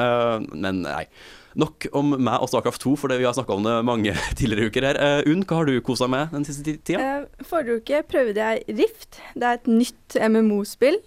men 0.54 0.86
nei. 0.86 1.08
Nok 1.58 1.88
om 1.98 2.14
meg 2.14 2.44
og 2.44 2.50
Starcraft 2.52 2.84
2, 2.84 2.94
for 3.02 3.14
vi 3.18 3.26
har 3.26 3.34
snakka 3.34 3.56
om 3.56 3.66
det 3.66 3.78
mange 3.88 4.14
tidligere 4.38 4.70
uker 4.70 4.86
her. 4.86 5.00
Uh, 5.00 5.32
Unn, 5.32 5.42
hva 5.48 5.62
har 5.62 5.70
du 5.70 5.80
kosa 5.86 6.10
med 6.12 6.36
den 6.36 6.46
siste 6.46 6.76
tida? 6.86 7.24
Uh, 7.24 7.46
forrige 7.48 7.80
uke 7.82 8.04
prøvde 8.10 8.44
jeg 8.44 8.78
Rift. 8.78 9.22
Det 9.34 9.48
er 9.48 9.58
et 9.58 9.72
nytt 9.72 10.20
MMO-spill. 10.30 11.00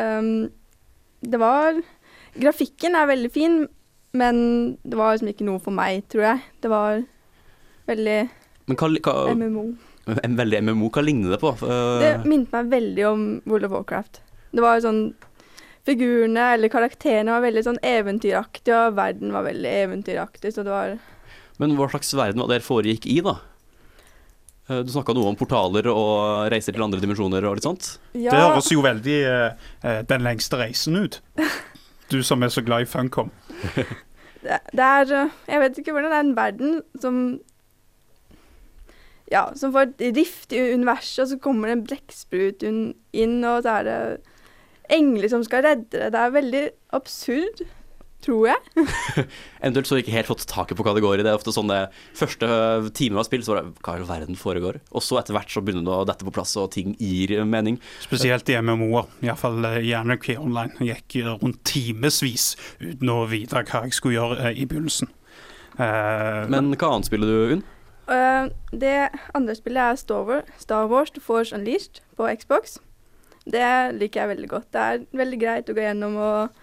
Um, 0.00 0.48
det 1.20 1.40
var 1.40 1.82
Grafikken 2.40 2.94
er 2.94 3.10
veldig 3.10 3.30
fin, 3.34 3.64
men 4.16 4.36
det 4.86 4.96
var 4.96 5.16
liksom 5.16 5.32
ikke 5.32 5.46
noe 5.48 5.60
for 5.62 5.74
meg, 5.74 6.04
tror 6.08 6.28
jeg. 6.28 6.44
Det 6.62 6.70
var 6.70 7.02
veldig 7.90 8.18
hva, 8.70 8.88
hva, 9.02 9.14
MMO. 9.34 9.64
En 10.14 10.36
veldig 10.38 10.60
MMO, 10.64 10.88
hva 10.94 11.02
ligner 11.04 11.34
det 11.34 11.40
på? 11.42 11.52
Uh, 11.60 11.98
det 12.00 12.12
minnet 12.24 12.54
meg 12.54 12.70
veldig 12.70 13.06
om 13.10 13.24
World 13.50 13.66
of 13.68 13.74
Warcraft. 13.74 14.22
Det 14.54 14.62
var 14.64 14.80
sånn 14.82 15.10
figurene 15.88 16.52
eller 16.54 16.72
karakterene 16.72 17.34
var 17.34 17.44
veldig 17.44 17.62
sånn 17.66 17.80
eventyraktige, 17.86 18.86
og 18.86 18.98
verden 18.98 19.32
var 19.34 19.46
veldig 19.48 19.76
eventyraktig, 19.84 20.52
så 20.54 20.66
det 20.66 20.74
var 20.74 20.98
Men 21.60 21.76
hva 21.76 21.90
slags 21.92 22.12
verden 22.16 22.40
var 22.40 22.48
det 22.50 22.58
dere 22.58 22.66
foregikk 22.66 23.08
i, 23.10 23.20
da? 23.24 23.38
Eh, 24.70 24.80
du 24.86 24.92
snakka 24.92 25.14
noe 25.16 25.32
om 25.32 25.38
portaler 25.38 25.88
og 25.90 26.46
reiser 26.52 26.76
til 26.76 26.84
andre 26.84 27.02
dimensjoner 27.02 27.44
og 27.48 27.58
litt 27.58 27.66
sånt? 27.66 27.92
Ja. 28.14 28.30
Det 28.30 28.40
høres 28.44 28.70
jo 28.72 28.84
veldig 28.84 29.18
uh, 29.26 30.00
den 30.08 30.24
lengste 30.26 30.60
reisen 30.60 30.98
ut. 31.00 31.20
Du 32.10 32.20
som 32.26 32.42
er 32.42 32.52
så 32.54 32.62
glad 32.66 32.86
i 32.86 32.90
Funcom. 32.90 33.32
det, 34.44 34.58
det 34.72 34.86
er 34.86 35.12
Jeg 35.12 35.62
vet 35.62 35.78
ikke 35.78 35.94
hvordan 35.94 36.10
det 36.10 36.18
er 36.18 36.26
en 36.26 36.36
verden 36.38 36.82
som 37.02 37.22
Ja, 39.30 39.44
som 39.54 39.70
får 39.74 39.92
et 39.92 40.16
rift 40.16 40.54
i 40.54 40.62
universet, 40.74 41.22
og 41.22 41.28
så 41.30 41.38
kommer 41.38 41.70
det 41.70 41.76
en 41.76 41.86
blekksprut 41.86 42.64
inn, 42.66 43.36
og 43.46 43.62
så 43.62 43.76
er 43.78 43.86
det 43.86 43.98
engler 44.92 45.30
som 45.32 45.44
skal 45.46 45.64
redde 45.66 45.90
deg. 45.92 46.10
Det 46.14 46.24
er 46.24 46.32
veldig 46.38 46.64
absurd. 46.96 47.62
tror 48.20 48.50
jeg. 48.50 48.84
Eventuelt 49.62 49.88
så 49.88 49.94
har 49.94 50.02
ikke 50.02 50.12
helt 50.12 50.28
fått 50.28 50.42
taket 50.50 50.76
på 50.76 50.84
hva 50.84 50.92
det 50.92 51.00
går 51.00 51.20
i. 51.20 51.24
Det 51.24 51.30
er 51.32 51.38
ofte 51.38 51.54
sånn 51.56 51.70
det 51.72 51.78
første 52.18 52.48
time 52.98 53.16
av 53.16 53.24
spill, 53.24 53.40
så 53.46 53.54
var 53.54 53.62
det 53.62 53.80
hva 53.80 53.94
i 53.96 54.02
all 54.02 54.10
verden 54.10 54.36
foregår? 54.36 54.76
Og 54.92 55.00
så 55.06 55.16
etter 55.22 55.32
hvert 55.32 55.48
så 55.54 55.62
begynner 55.64 55.86
det 55.88 55.94
å 55.94 56.08
dette 56.10 56.26
på 56.28 56.34
plass, 56.36 56.52
og 56.60 56.68
ting 56.74 56.92
gir 57.00 57.32
mening. 57.48 57.78
Spesielt 58.04 58.52
i 58.52 58.58
MMO-er. 58.60 59.08
Iallfall 59.24 59.64
gjerne 59.86 60.18
Key 60.20 60.36
Online. 60.36 60.74
Jeg 60.84 61.00
gikk 61.00 61.30
rundt 61.40 61.62
timevis 61.64 62.50
uten 62.82 63.08
å 63.08 63.22
vite 63.30 63.64
hva 63.64 63.86
jeg 63.86 63.96
skulle 63.96 64.18
gjøre 64.18 64.52
i 64.52 64.68
begynnelsen. 64.68 65.08
Uh, 65.80 66.44
Men 66.52 66.74
hva 66.76 66.92
annet 66.92 67.08
spiller 67.08 67.30
du, 67.30 67.54
Unn? 67.56 67.64
Uh, 68.10 68.50
det 68.74 69.08
andre 69.32 69.54
spillet 69.56 69.94
er 69.94 69.96
Star 69.96 70.28
Wars, 70.28 70.52
Star 70.60 70.92
Wars 70.92 71.12
The 71.16 71.24
Force 71.24 71.56
Unleashed 71.56 72.02
på 72.20 72.28
Xbox. 72.36 72.76
Det 73.44 73.68
liker 73.96 74.22
jeg 74.24 74.32
veldig 74.34 74.50
godt. 74.50 74.68
Det 74.74 74.80
er 74.80 75.06
veldig 75.22 75.38
greit 75.40 75.70
å 75.70 75.76
gå 75.76 75.84
gjennom 75.86 76.18
og 76.20 76.60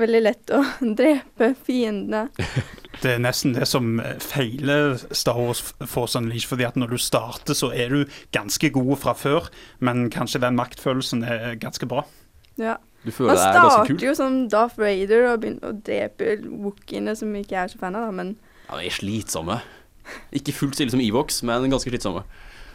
veldig 0.00 0.20
lett 0.22 0.52
å 0.56 0.60
drepe 1.00 1.52
fiendene. 1.66 2.28
Det 3.00 3.14
er 3.14 3.20
nesten 3.22 3.54
det 3.54 3.64
som 3.70 3.94
feiler 4.20 4.98
Star 5.16 5.38
Wars 5.38 5.60
Force 5.88 6.18
Unleashed. 6.18 6.50
fordi 6.50 6.66
at 6.66 6.76
når 6.76 6.90
du 6.92 6.98
starter, 7.00 7.56
så 7.56 7.70
er 7.72 7.88
du 7.88 8.16
ganske 8.34 8.68
god 8.74 8.90
fra 9.00 9.14
før, 9.16 9.46
men 9.78 10.10
kanskje 10.12 10.42
den 10.42 10.58
maktfølelsen 10.58 11.22
er 11.24 11.54
ganske 11.62 11.86
bra. 11.88 12.02
Ja. 12.60 12.74
Du 13.06 13.08
føler 13.14 13.30
Man 13.32 13.38
det 13.38 13.46
er 13.46 13.56
ganske 13.56 13.86
starter 13.86 14.04
jo 14.04 14.14
som 14.18 14.36
Darth 14.52 14.76
Vader 14.76 15.30
og 15.30 15.40
begynner 15.40 15.70
å 15.70 15.78
drepe 15.86 16.34
wookiene, 16.44 17.14
som 17.16 17.32
ikke 17.38 17.54
jeg 17.56 17.62
er 17.62 17.72
så 17.72 17.80
fan 17.80 17.96
av, 17.96 18.10
da, 18.10 18.12
men 18.18 18.34
Ja, 18.66 18.76
de 18.76 18.90
er 18.90 18.98
slitsomme. 18.98 19.60
Ikke 20.36 20.52
fullt 20.52 20.76
stille 20.76 20.92
som 20.92 21.00
Evox, 21.00 21.40
men 21.46 21.70
ganske 21.72 21.94
slitsomme. 21.94 22.26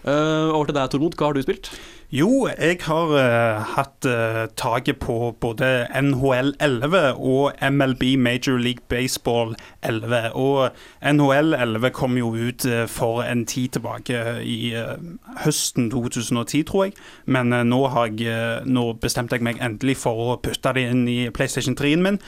Eh, 0.05 0.55
over 0.55 0.65
til 0.69 0.75
deg, 0.77 0.89
Tormod. 0.93 1.15
Hva 1.17 1.31
har 1.31 1.33
du 1.33 1.41
spilt? 1.41 1.71
Jo, 2.13 2.45
jeg 2.47 2.77
har 2.85 3.09
uh, 3.11 3.63
hatt 3.75 4.05
uh, 4.05 4.45
taket 4.53 4.99
på 5.01 5.33
både 5.41 5.87
NHL 5.89 6.53
11 6.61 7.17
og 7.17 7.57
MLB 7.59 8.03
Major 8.21 8.59
League 8.61 8.85
Baseball 8.87 9.55
11. 9.81 10.29
Og 10.37 10.69
NHL 11.01 11.55
11 11.57 11.89
kom 11.97 12.15
jo 12.17 12.29
ut 12.37 12.67
uh, 12.69 12.85
for 12.85 13.23
en 13.25 13.41
tid 13.49 13.73
tilbake 13.73 14.21
i 14.45 14.75
høsten 15.41 15.89
2010, 15.91 16.63
tror 16.69 16.85
jeg. 16.85 16.93
Men 17.25 17.49
nå 17.65 17.81
jeg 17.95 18.61
Nå 18.65 18.83
bestemte 19.01 19.35
jeg 19.35 19.43
meg 19.45 19.59
endelig 19.63 19.97
for 20.03 20.35
å 20.35 20.37
putte 20.43 20.71
det 20.75 20.85
inn 20.91 21.03
i 21.09 21.29
PlayStation 21.33 21.75
3-en 21.77 22.03
min. 22.03 22.19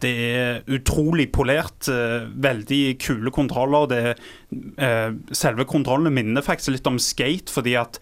det 0.00 0.12
er 0.28 0.62
utrolig 0.66 1.30
polert. 1.32 1.88
veldig 2.36 2.98
kule 3.00 3.30
kontroller. 3.30 3.86
Det, 3.86 4.16
selve 5.32 5.64
kontrollene 5.64 6.10
minner 6.10 6.42
faktisk 6.42 6.74
litt 6.76 6.86
om 6.86 6.98
skate, 7.14 7.52
fordi 7.54 7.78
at 7.78 7.98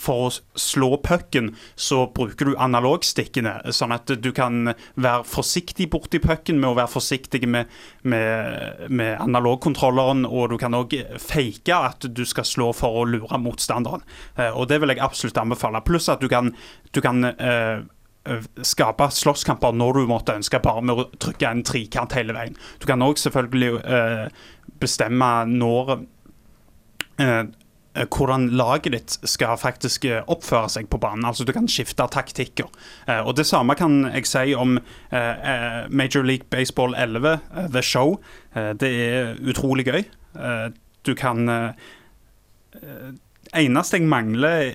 for 0.00 0.26
å 0.26 0.30
slå 0.58 0.96
pucken, 1.02 1.52
så 1.76 2.04
bruker 2.14 2.48
du 2.48 2.56
analogstikkene. 2.60 3.56
Sånn 3.74 3.94
at 3.94 4.10
du 4.20 4.30
kan 4.34 4.72
være 4.94 5.24
forsiktig 5.28 5.88
borti 5.92 6.20
pucken 6.22 6.60
med 6.60 6.70
å 6.72 6.78
være 6.78 6.92
forsiktig 6.94 7.44
med, 7.50 7.72
med, 8.02 8.86
med 8.88 9.16
analogkontrolleren. 9.22 10.24
Og 10.28 10.54
du 10.54 10.58
kan 10.60 10.76
òg 10.76 10.96
fake 11.20 11.74
at 11.74 12.08
du 12.08 12.24
skal 12.28 12.48
slå 12.48 12.70
for 12.76 13.02
å 13.02 13.08
lure 13.08 13.40
motstanderen. 13.40 14.04
Eh, 14.36 14.52
og 14.52 14.68
det 14.70 14.80
vil 14.82 14.94
jeg 14.94 15.04
absolutt 15.04 15.40
anbefale. 15.40 15.84
Pluss 15.86 16.10
at 16.12 16.22
du 16.22 16.30
kan, 16.32 16.52
du 16.94 17.02
kan 17.04 17.30
eh, 17.34 17.84
skape 18.64 19.10
slåsskamper 19.12 19.76
når 19.76 20.00
du 20.00 20.10
måtte 20.10 20.38
ønske, 20.38 20.62
bare 20.64 20.84
med 20.84 21.02
å 21.02 21.08
trykke 21.20 21.50
en 21.50 21.64
trikant 21.66 22.16
hele 22.16 22.36
veien. 22.36 22.58
Du 22.80 22.88
kan 22.90 23.04
òg 23.04 23.20
selvfølgelig 23.20 23.78
eh, 23.84 24.26
bestemme 24.82 25.32
når 25.50 25.96
Eh, 27.14 27.44
hvordan 27.94 28.48
laget 28.58 28.92
ditt 28.92 29.16
skal 29.28 29.58
faktisk 29.60 30.04
eh, 30.08 30.22
oppføre 30.30 30.70
seg 30.72 30.88
på 30.90 30.98
banen. 30.98 31.24
Altså 31.28 31.46
Du 31.46 31.52
kan 31.54 31.68
skifte 31.70 32.06
taktikker. 32.10 32.70
Eh, 33.06 33.20
og 33.20 33.36
Det 33.38 33.46
samme 33.46 33.76
kan 33.78 34.04
jeg 34.10 34.26
si 34.26 34.54
om 34.54 34.78
Major 35.90 36.22
League 36.22 36.46
Baseball 36.50 36.94
11, 36.94 37.38
The 37.72 37.82
Show. 37.82 38.18
Det 38.54 38.90
er 38.90 39.36
utrolig 39.46 39.86
gøy. 39.86 40.02
Du 41.06 41.14
kan 41.14 41.46
eneste 43.58 43.98
jeg 44.00 44.08
mangler, 44.10 44.72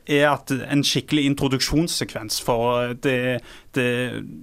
er 0.00 0.26
at 0.30 0.52
en 0.52 0.84
skikkelig 0.86 1.26
introduksjonssekvens. 1.32 2.40
For 2.44 2.94
det, 3.02 3.40
det, 3.76 3.86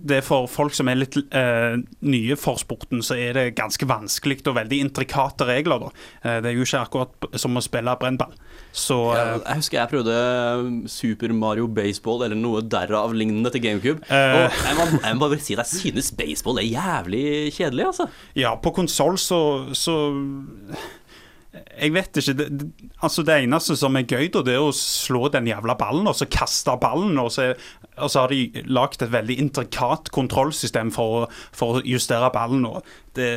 det 0.08 0.20
er 0.20 0.26
for 0.26 0.48
folk 0.52 0.76
som 0.78 0.90
er 0.92 1.00
litt 1.02 1.18
uh, 1.18 1.78
nye 2.08 2.38
for 2.40 2.60
sporten, 2.62 3.04
så 3.06 3.18
er 3.20 3.38
det 3.38 3.46
ganske 3.58 3.88
vanskelig 3.88 4.42
og 4.48 4.58
veldig 4.60 4.82
intrikate 4.86 5.48
regler. 5.48 5.88
Eh, 6.22 6.40
det 6.44 6.52
er 6.52 6.56
jo 6.56 6.66
ikke 6.66 6.84
akkurat 6.84 7.40
som 7.40 7.58
å 7.58 7.64
spille 7.64 7.96
brennball. 8.00 8.36
Så, 8.72 8.98
eh, 9.16 9.34
jeg 9.42 9.62
husker 9.62 9.80
jeg 9.80 9.92
prøvde 9.92 10.18
Super 10.92 11.34
Mario 11.36 11.68
Baseball 11.72 12.26
eller 12.28 12.40
noe 12.40 12.62
derav 12.62 13.16
lignende 13.18 13.52
til 13.54 13.64
GameCube. 13.64 14.06
Og 14.06 14.60
jeg 14.68 14.78
må, 14.78 14.88
jeg 15.02 15.18
må 15.18 15.26
bare 15.26 15.42
si 15.42 15.58
at 15.58 15.66
jeg 15.66 15.82
synes 15.82 16.12
baseball 16.18 16.62
er 16.62 16.70
jævlig 16.70 17.26
kjedelig, 17.58 17.88
altså. 17.92 18.08
Ja, 18.38 18.54
på 18.62 18.74
konsoll 18.76 19.18
så, 19.22 19.42
så 19.78 19.98
jeg 21.78 21.94
vet 21.96 22.20
ikke. 22.20 22.36
Det, 22.38 22.68
altså 23.06 23.24
det 23.26 23.36
eneste 23.44 23.78
som 23.80 23.98
er 23.98 24.08
gøy, 24.08 24.30
da, 24.34 24.44
det 24.46 24.56
er 24.58 24.64
å 24.66 24.74
slå 24.76 25.28
den 25.34 25.50
jævla 25.50 25.78
ballen, 25.80 26.08
og 26.10 26.18
så 26.20 26.28
kaste 26.32 26.76
ballen. 26.82 27.18
Og 27.22 27.32
så, 27.36 27.52
og 27.96 28.12
så 28.12 28.24
har 28.24 28.34
de 28.34 28.64
lagd 28.70 29.04
et 29.04 29.14
veldig 29.14 29.40
intrikat 29.44 30.12
kontrollsystem 30.16 30.94
for, 30.96 31.28
for, 31.56 31.80
å 31.80 31.86
justere 31.88 32.32
ballen. 32.36 32.66
Det, 33.18 33.30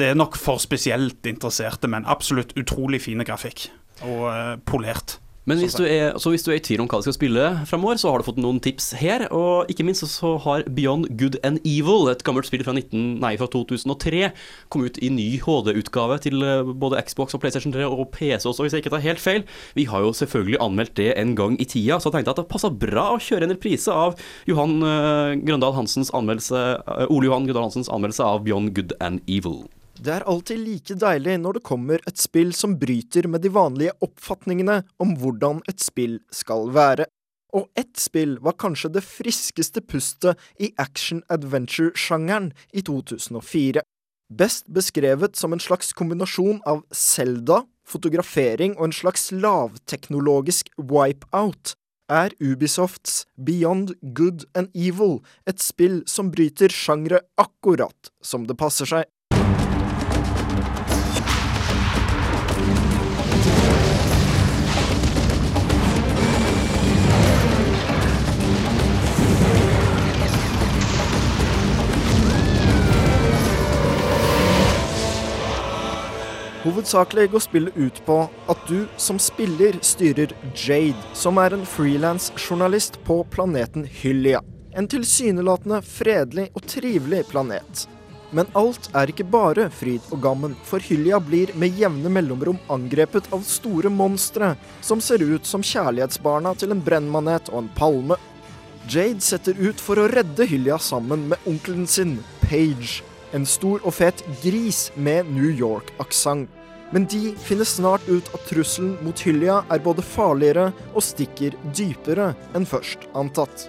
det 0.00 0.10
er 0.10 0.18
nok 0.18 0.38
for 0.40 0.62
spesielt 0.62 1.26
interesserte, 1.30 1.90
men 1.90 2.08
absolutt 2.10 2.56
utrolig 2.60 3.04
fine 3.06 3.26
grafikk. 3.26 3.68
Og 4.04 4.24
uh, 4.26 4.54
polert. 4.66 5.18
Men 5.44 5.60
hvis 5.60 5.74
du, 5.76 5.82
er, 5.84 6.14
hvis 6.16 6.44
du, 6.46 6.50
er, 6.50 6.56
i 6.56 6.64
tvil 6.64 6.80
om 6.80 6.86
hva 6.88 7.02
du 7.02 7.04
skal 7.04 7.16
spille 7.18 7.48
framover, 7.68 7.98
så 8.00 8.08
har 8.08 8.20
du 8.20 8.24
fått 8.24 8.40
noen 8.40 8.62
tips 8.64 8.94
her. 8.96 9.26
Og 9.28 9.68
ikke 9.68 9.84
minst 9.84 10.06
så 10.08 10.34
har 10.40 10.64
Beyond 10.72 11.10
Good 11.20 11.36
and 11.44 11.60
Evil, 11.68 12.08
et 12.08 12.24
gammelt 12.24 12.48
spill 12.48 12.64
fra, 12.64 12.72
19, 12.72 13.20
nei, 13.20 13.34
fra 13.40 13.50
2003, 13.52 14.30
kommet 14.72 14.94
ut 14.94 15.02
i 15.04 15.12
ny 15.12 15.26
HD-utgave 15.44 16.16
til 16.24 16.40
eh, 16.40 16.72
både 16.72 17.02
Xbox 17.04 17.36
og 17.36 17.44
PlayStation 17.44 17.74
3 17.76 17.84
og 17.84 18.08
PC 18.16 18.48
også, 18.48 18.64
hvis 18.64 18.78
jeg 18.78 18.84
ikke 18.84 18.94
tar 18.96 19.04
helt 19.04 19.20
feil. 19.20 19.44
Vi 19.76 19.84
har 19.92 20.06
jo 20.06 20.16
selvfølgelig 20.16 20.62
anmeldt 20.64 20.96
det 20.96 21.12
en 21.20 21.36
gang 21.36 21.60
i 21.60 21.68
tida, 21.68 22.00
så 22.00 22.08
jeg 22.08 22.20
tenkte 22.20 22.38
at 22.38 22.40
det 22.40 22.48
passa 22.48 22.72
bra 22.72 23.10
å 23.12 23.20
kjøre 23.20 23.44
en 23.44 23.52
reprise 23.52 23.92
av 23.92 24.16
Johan 24.48 24.78
uh, 24.80 25.36
Grøndal 25.44 25.76
Hansens 25.76 26.12
anmeldelse, 26.16 26.66
uh, 26.88 27.06
Ole 27.12 27.28
Johan 27.28 27.44
Grøndal 27.44 27.68
Hansens 27.68 27.92
anmeldelse 27.92 28.24
av 28.24 28.46
Beyond 28.48 28.72
Good 28.78 28.96
and 29.04 29.20
Evil. 29.28 29.66
Det 30.04 30.12
er 30.12 30.24
alltid 30.28 30.60
like 30.60 30.94
deilig 31.00 31.38
når 31.40 31.56
det 31.56 31.64
kommer 31.64 32.02
et 32.04 32.20
spill 32.20 32.50
som 32.52 32.74
bryter 32.76 33.24
med 33.30 33.40
de 33.40 33.48
vanlige 33.54 33.94
oppfatningene 34.04 34.82
om 35.00 35.14
hvordan 35.16 35.62
et 35.70 35.80
spill 35.80 36.18
skal 36.34 36.68
være. 36.74 37.06
Og 37.56 37.70
ett 37.78 37.94
spill 37.96 38.34
var 38.44 38.58
kanskje 38.60 38.90
det 38.92 39.04
friskeste 39.06 39.80
pustet 39.80 40.40
i 40.60 40.74
action-adventure-sjangeren 40.82 42.50
i 42.76 42.82
2004. 42.84 43.84
Best 44.34 44.68
beskrevet 44.76 45.40
som 45.40 45.56
en 45.56 45.62
slags 45.62 45.94
kombinasjon 45.96 46.60
av 46.68 46.84
Zelda, 46.92 47.62
fotografering 47.88 48.76
og 48.76 48.90
en 48.90 48.98
slags 48.98 49.30
lavteknologisk 49.32 50.68
wipeout, 50.76 51.78
er 52.12 52.36
Ubisofts 52.42 53.22
Beyond 53.40 53.94
Good 54.12 54.44
and 54.52 54.68
Evil 54.76 55.22
et 55.48 55.64
spill 55.64 56.02
som 56.10 56.28
bryter 56.34 56.68
sjangre 56.68 57.22
akkurat 57.40 58.12
som 58.20 58.44
det 58.44 58.60
passer 58.60 58.90
seg. 58.90 59.08
Hovedsakelig 76.74 77.30
går 77.30 77.38
spillet 77.38 77.76
ut 77.76 78.06
på 78.06 78.16
at 78.50 78.62
du 78.66 78.86
som 78.96 79.18
spiller 79.22 79.76
styrer 79.78 80.32
Jade, 80.58 80.98
som 81.14 81.38
er 81.38 81.54
en 81.54 81.62
frilansjournalist 81.66 82.96
på 83.06 83.20
planeten 83.30 83.84
Hylia. 83.86 84.40
En 84.74 84.88
tilsynelatende 84.90 85.78
fredelig 85.86 86.48
og 86.50 86.66
trivelig 86.66 87.20
planet. 87.28 87.84
Men 88.34 88.50
alt 88.58 88.88
er 88.90 89.12
ikke 89.12 89.26
bare 89.36 89.68
fryd 89.70 90.08
og 90.10 90.18
gammen, 90.24 90.56
for 90.66 90.82
Hylia 90.82 91.20
blir 91.22 91.52
med 91.54 91.78
jevne 91.78 92.10
mellomrom 92.10 92.58
angrepet 92.66 93.30
av 93.30 93.46
store 93.46 93.94
monstre 93.94 94.56
som 94.82 94.98
ser 94.98 95.22
ut 95.22 95.46
som 95.46 95.62
kjærlighetsbarna 95.62 96.56
til 96.58 96.74
en 96.74 96.82
brennmanet 96.82 97.52
og 97.52 97.60
en 97.60 97.70
palme. 97.78 98.18
Jade 98.90 99.22
setter 99.22 99.54
ut 99.62 99.78
for 99.78 100.02
å 100.02 100.10
redde 100.10 100.50
Hylia 100.50 100.82
sammen 100.82 101.28
med 101.30 101.46
onkelen 101.46 101.86
sin, 101.86 102.18
Page, 102.42 103.04
en 103.30 103.46
stor 103.46 103.78
og 103.86 103.94
fet 104.02 104.26
gris 104.42 104.88
med 104.98 105.30
New 105.30 105.54
York-aksent. 105.54 106.63
Men 106.94 107.06
de 107.06 107.34
finner 107.36 107.64
snart 107.64 108.08
ut 108.08 108.34
at 108.34 108.44
trusselen 108.46 108.92
mot 109.02 109.20
Hylia 109.20 109.64
er 109.66 109.80
både 109.82 110.02
farligere 110.06 110.68
og 110.94 111.02
stikker 111.02 111.56
dypere 111.74 112.28
enn 112.54 112.66
først 112.70 113.08
antatt. 113.18 113.64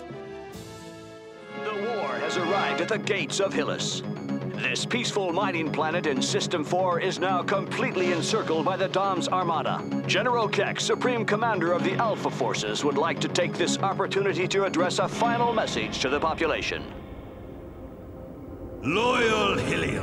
This 4.66 4.86
peaceful 4.86 5.34
mining 5.34 5.72
planet 5.72 6.06
in 6.06 6.22
System 6.22 6.64
4 6.64 7.00
is 7.00 7.20
now 7.20 7.42
completely 7.42 8.12
encircled 8.12 8.64
by 8.64 8.78
the 8.78 8.88
Dom's 8.88 9.28
Armada. 9.28 9.82
General 10.06 10.48
Keck, 10.48 10.80
Supreme 10.80 11.26
Commander 11.26 11.72
of 11.74 11.84
the 11.84 11.96
Alpha 11.96 12.30
Forces, 12.30 12.84
would 12.84 12.98
like 12.98 13.20
to 13.22 13.28
take 13.28 13.54
this 13.54 13.80
opportunity 13.80 14.48
to 14.48 14.66
address 14.66 15.00
a 15.00 15.08
final 15.08 15.52
message 15.52 16.00
to 16.02 16.10
the 16.10 16.20
population. 16.20 16.84
Loyal 18.84 19.58
Hillians, 19.58 19.95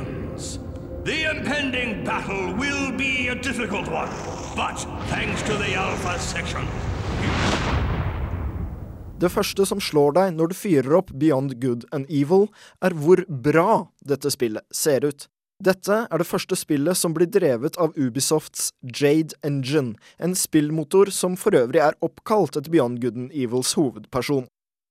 the 1.05 1.25
impending 1.25 2.03
battle 2.05 2.53
will 2.53 2.91
be 2.97 3.27
a 3.27 3.35
difficult 3.35 3.87
one, 3.87 4.09
but 4.55 4.77
thanks 5.09 5.41
to 5.43 5.57
the 5.57 5.75
Alpha 5.75 6.19
section, 6.19 6.67
Det 9.19 9.29
første 9.31 9.63
som 9.65 9.79
slår 9.79 10.15
deg 10.17 10.31
når 10.35 10.51
du 10.51 10.55
fyrer 10.57 10.95
opp 10.97 11.11
Beyond 11.15 11.53
Good 11.61 11.85
and 11.95 12.09
Evil, 12.11 12.49
er 12.83 12.91
hvor 12.91 13.21
bra 13.27 13.85
dette 14.03 14.31
spillet 14.33 14.65
ser 14.75 15.05
ut. 15.05 15.29
Dette 15.63 15.99
er 16.11 16.19
det 16.19 16.27
første 16.27 16.57
spillet 16.59 16.97
som 16.99 17.13
blir 17.15 17.29
drevet 17.31 17.77
av 17.79 17.95
Ubisofts 17.95 18.73
Jade 18.83 19.37
Engine, 19.47 19.95
en 20.19 20.35
spillmotor 20.35 21.13
som 21.15 21.37
for 21.39 21.55
øvrig 21.55 21.79
er 21.79 21.95
oppkalt 22.03 22.57
etter 22.59 22.73
Beyond 22.73 22.99
Good 22.99 23.21
and 23.21 23.31
Evils 23.31 23.77
hovedperson. 23.79 24.49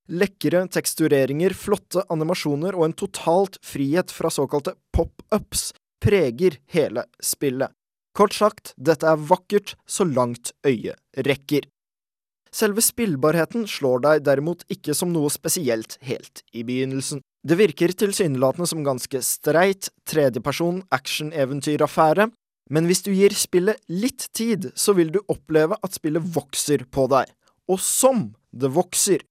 Lekre 0.09 0.64
tekstureringer, 0.73 1.52
flotte 1.52 2.07
animasjoner 2.09 2.78
og 2.78 2.88
en 2.88 2.97
totalt 3.04 3.61
frihet 3.64 4.11
fra 4.11 4.33
såkalte 4.33 4.78
pop-ups 4.97 5.73
preger 6.02 6.59
hele 6.75 7.06
spillet. 7.23 7.71
Kort 8.16 8.35
sagt, 8.37 8.75
dette 8.76 9.09
er 9.09 9.21
vakkert 9.30 9.76
så 9.88 10.04
langt 10.04 10.52
øyet 10.66 10.99
rekker. 11.28 11.64
Selve 12.52 12.82
spillbarheten 12.85 13.64
slår 13.71 14.02
deg 14.04 14.25
derimot 14.26 14.66
ikke 14.73 14.92
som 14.97 15.14
noe 15.14 15.30
spesielt 15.32 15.97
helt 16.04 16.42
i 16.52 16.66
begynnelsen. 16.68 17.23
Det 17.42 17.56
virker 17.56 17.94
tilsynelatende 17.97 18.68
som 18.68 18.85
ganske 18.85 19.23
streit, 19.25 19.88
tredjeperson 20.06 20.82
action-eventyr-affære, 20.92 22.28
men 22.71 22.87
hvis 22.87 23.02
du 23.06 23.11
gir 23.16 23.32
spillet 23.35 23.80
litt 23.90 24.28
tid, 24.37 24.68
så 24.76 24.94
vil 24.94 25.11
du 25.14 25.23
oppleve 25.32 25.78
at 25.80 25.97
spillet 25.97 26.28
vokser 26.37 26.85
på 26.92 27.09
deg. 27.11 27.32
Og 27.73 27.80
som 27.80 28.30
det 28.52 28.71
vokser! 28.76 29.25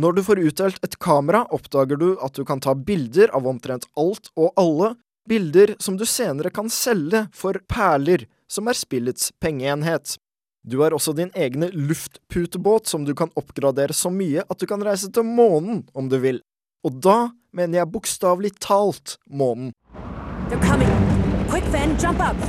Når 0.00 0.16
du 0.16 0.22
får 0.26 0.42
utdelt 0.42 0.78
et 0.82 0.96
kamera, 0.98 1.44
oppdager 1.54 1.98
du 1.98 2.08
at 2.22 2.34
du 2.34 2.44
kan 2.46 2.60
ta 2.62 2.74
bilder 2.74 3.30
av 3.34 3.46
omtrent 3.46 3.86
alt 3.98 4.30
og 4.34 4.50
alle, 4.58 4.94
bilder 5.28 5.74
som 5.78 5.96
du 5.96 6.06
senere 6.06 6.50
kan 6.50 6.70
selge 6.70 7.26
for 7.32 7.58
perler, 7.68 8.26
som 8.48 8.68
er 8.68 8.78
spillets 8.78 9.32
pengeenhet. 9.40 10.16
Du 10.64 10.80
har 10.80 10.96
også 10.96 11.12
din 11.12 11.30
egne 11.34 11.68
luftputebåt 11.72 12.86
som 12.88 13.04
du 13.04 13.14
kan 13.14 13.32
oppgradere 13.36 13.92
så 13.92 14.10
mye 14.10 14.44
at 14.48 14.60
du 14.60 14.66
kan 14.66 14.84
reise 14.84 15.10
til 15.12 15.26
månen 15.28 15.82
om 15.92 16.08
du 16.08 16.16
vil. 16.22 16.40
Og 16.84 17.00
da 17.04 17.34
mener 17.52 17.82
jeg 17.82 17.92
bokstavelig 17.92 18.54
talt 18.64 19.18
månen. 19.28 19.72
Quick, 21.50 21.66
Ven, 21.72 21.96
jump 22.00 22.20
up. 22.20 22.40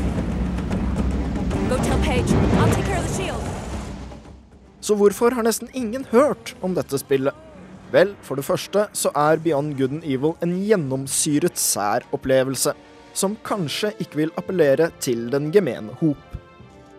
Go 1.70 1.78
tell 1.84 2.00
Paige. 2.04 2.32
I'll 2.60 2.74
take 2.74 2.86
care 2.86 3.00
of 3.00 3.08
the 3.08 3.14
shield. 3.14 3.42
Så 4.80 4.96
hvorfor 4.96 5.32
har 5.32 5.44
nesten 5.44 5.70
ingen 5.74 6.06
hørt 6.12 6.56
om 6.62 6.76
dette 6.76 6.98
spillet? 7.02 7.34
Vel, 7.94 8.16
for 8.26 8.40
det 8.40 8.46
første 8.48 8.88
så 8.98 9.12
er 9.16 9.42
Beyond 9.44 9.76
Good 9.78 10.00
and 10.00 10.08
Evil 10.08 10.34
en 10.44 10.56
gjennomsyret 10.66 11.60
sær 11.60 12.06
opplevelse, 12.16 12.74
som 13.16 13.38
kanskje 13.46 13.94
ikke 14.02 14.24
vil 14.24 14.34
appellere 14.40 14.90
til 15.00 15.30
den 15.32 15.52
gemene 15.54 15.94
hop. 16.02 16.24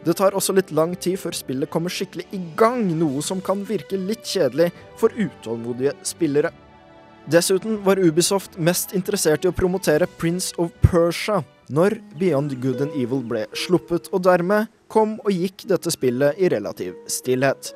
Det 0.06 0.14
tar 0.20 0.36
også 0.38 0.54
litt 0.54 0.70
lang 0.70 0.94
tid 1.02 1.18
før 1.18 1.34
spillet 1.34 1.70
kommer 1.72 1.90
skikkelig 1.90 2.28
i 2.36 2.38
gang, 2.58 2.84
noe 2.94 3.24
som 3.26 3.42
kan 3.42 3.64
virke 3.66 3.98
litt 3.98 4.22
kjedelig 4.22 4.70
for 5.00 5.10
utålmodige 5.10 5.96
spillere. 6.06 6.52
Dessuten 7.26 7.80
var 7.82 7.98
Ubisoft 7.98 8.54
mest 8.54 8.94
interessert 8.94 9.42
i 9.42 9.50
å 9.50 9.56
promotere 9.56 10.06
Prince 10.20 10.54
of 10.62 10.70
Persia 10.84 11.40
når 11.74 11.98
Beyond 12.20 12.54
Good 12.62 12.84
and 12.84 12.94
Evil 12.94 13.24
ble 13.26 13.42
sluppet, 13.50 14.06
og 14.14 14.22
dermed 14.22 14.70
kom 14.86 15.16
og 15.24 15.34
gikk 15.34 15.66
dette 15.66 15.90
spillet 15.90 16.38
i 16.38 16.52
relativ 16.54 16.94
stillhet. 17.10 17.72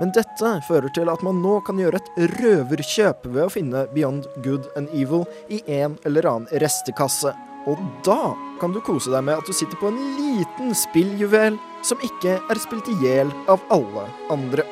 Men 0.00 0.12
dette 0.14 0.52
fører 0.66 0.90
til 0.94 1.10
at 1.12 1.22
man 1.26 1.40
nå 1.42 1.60
kan 1.66 1.78
gjøre 1.78 2.00
et 2.00 2.38
røverkjøp 2.40 3.28
ved 3.30 3.42
å 3.46 3.52
finne 3.52 3.86
Beyond 3.94 4.26
Good 4.42 4.66
and 4.78 4.90
Evil 4.92 5.26
i 5.52 5.62
en 5.80 5.98
eller 6.08 6.26
annen 6.30 6.62
restekasse. 6.62 7.34
Og 7.70 7.80
da 8.04 8.34
kan 8.60 8.74
du 8.74 8.80
kose 8.84 9.12
deg 9.12 9.24
med 9.24 9.38
at 9.38 9.48
du 9.48 9.56
sitter 9.56 9.78
på 9.80 9.88
en 9.92 10.00
liten 10.18 10.74
spilljuvel 10.76 11.58
som 11.86 12.00
ikke 12.04 12.38
er 12.42 12.60
spilt 12.60 12.90
i 12.92 12.98
hjel 13.04 13.32
av 13.48 13.62
alle 13.72 14.08
andre. 14.32 14.66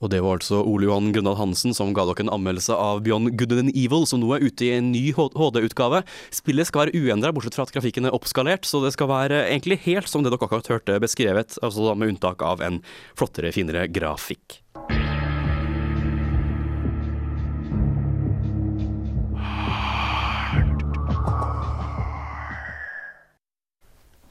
Og 0.00 0.10
det 0.12 0.22
var 0.24 0.38
altså 0.38 0.62
Ole 0.64 0.88
Johan 0.88 1.10
Grøndahl 1.14 1.38
Hansen 1.38 1.76
som 1.76 1.92
ga 1.96 2.06
dere 2.08 2.24
en 2.24 2.32
anmeldelse 2.32 2.76
av 2.76 3.02
Beyond 3.04 3.34
Good 3.40 3.56
and 3.58 3.74
Evil, 3.74 4.06
som 4.08 4.22
nå 4.22 4.32
er 4.36 4.46
ute 4.46 4.66
i 4.66 4.72
en 4.78 4.92
ny 4.94 5.10
HD-utgave. 5.16 6.02
Spillet 6.34 6.70
skal 6.70 6.86
være 6.86 6.96
uendra, 6.96 7.34
bortsett 7.36 7.58
fra 7.58 7.68
at 7.68 7.74
grafikken 7.74 8.08
er 8.08 8.16
oppskalert, 8.16 8.64
så 8.68 8.82
det 8.84 8.94
skal 8.96 9.10
være 9.12 9.44
egentlig 9.50 9.82
helt 9.84 10.08
som 10.10 10.24
det 10.24 10.32
dere 10.32 10.48
akkurat 10.48 10.72
hørte 10.72 11.00
beskrevet, 11.02 11.60
altså 11.60 11.92
med 11.94 12.14
unntak 12.14 12.42
av 12.46 12.64
en 12.64 12.80
flottere, 13.18 13.52
finere 13.54 13.88
grafikk. 13.92 14.60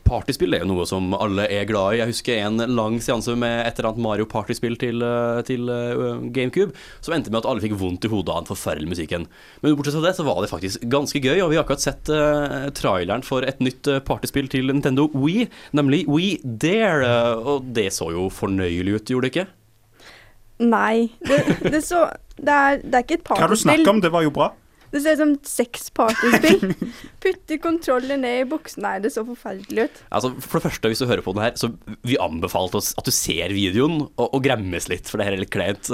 Partyspill 0.10 0.56
er 0.58 0.64
jo 0.64 0.70
noe 0.72 0.86
som 0.90 1.14
alle 1.18 1.46
er 1.54 1.68
glad 1.70 1.96
i. 1.96 2.00
Jeg 2.02 2.12
husker 2.12 2.42
en 2.42 2.64
lang 2.74 2.98
seanse 3.04 3.36
med 3.38 3.62
et 3.64 3.78
eller 3.78 3.92
annet 3.92 4.04
Mario 4.06 4.28
Party-spill 4.30 4.78
til, 4.82 5.04
eh, 5.06 5.42
til 5.48 5.70
uh, 5.70 6.24
GameCube 6.34 6.74
som 7.06 7.14
endte 7.16 7.32
med 7.32 7.42
at 7.44 7.50
alle 7.50 7.64
fikk 7.64 7.78
vondt 7.80 8.08
i 8.08 8.12
hodet 8.12 8.34
av 8.34 8.44
den 8.44 8.50
forferdelige 8.50 8.94
musikken. 8.96 9.28
Men 9.62 9.78
bortsett 9.78 10.00
fra 10.00 10.06
det 10.08 10.16
så 10.18 10.26
var 10.28 10.42
det 10.42 10.52
faktisk 10.52 10.88
ganske 10.92 11.22
gøy, 11.22 11.38
og 11.44 11.54
vi 11.54 11.60
har 11.60 11.66
akkurat 11.66 11.86
sett 11.86 12.10
uh, 12.12 12.70
traileren 12.76 13.26
for 13.26 13.46
et 13.46 13.62
nytt 13.64 13.90
partyspill 14.08 14.50
til 14.52 14.72
Nintendo 14.72 15.10
Wii, 15.14 15.48
nemlig 15.78 16.06
We 16.10 16.36
Dare. 16.44 17.14
og 17.40 17.70
det 17.76 17.92
så 17.96 18.10
jo 18.16 18.30
fornøyelig 18.34 18.98
ut, 18.98 19.14
gjorde 19.14 19.30
det 19.30 19.34
ikke? 19.36 19.48
Nei. 20.60 21.10
Det, 21.24 21.44
det, 21.72 21.84
så, 21.86 22.08
det, 22.36 22.52
er, 22.52 22.82
det 22.84 22.98
er 22.98 23.06
ikke 23.06 23.22
et 23.22 23.28
partyspill. 23.28 23.46
Hva 23.46 23.54
du 23.54 23.62
snakker 23.64 23.94
om, 23.94 24.02
det 24.04 24.12
var 24.14 24.26
jo 24.26 24.34
bra. 24.36 24.50
Det 24.94 25.02
ser 25.04 25.18
ut 25.18 25.22
som 25.22 25.34
sexpartyspill. 25.46 26.76
Putte 27.24 27.60
kontroller 27.62 28.20
ned 28.22 28.44
i 28.44 28.50
buksen. 28.50 28.84
Nei, 28.86 28.98
det 29.04 29.14
så 29.16 29.26
forferdelig 29.28 29.88
ut. 29.90 30.04
Altså, 30.10 30.34
for 30.44 30.60
det 30.60 30.66
første, 30.70 30.92
hvis 30.92 31.04
du 31.04 31.10
hører 31.10 31.26
på 31.26 31.36
den 31.38 31.46
her, 31.46 31.58
så 31.60 31.72
vi 32.08 32.20
anbefalte 32.22 32.82
oss 32.82 32.94
at 33.00 33.08
du 33.08 33.14
ser 33.16 33.54
videoen 33.56 34.02
og, 34.08 34.28
og 34.28 34.40
gremmes 34.46 34.90
litt, 34.92 35.10
for 35.10 35.20
det 35.20 35.30
her 35.30 35.38
er 35.38 35.44
litt 35.44 35.54
kleint. 35.54 35.92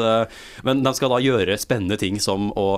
Men 0.68 0.86
de 0.86 0.96
skal 0.96 1.12
da 1.12 1.24
gjøre 1.24 1.60
spennende 1.62 2.00
ting 2.02 2.22
som 2.24 2.52
å 2.56 2.70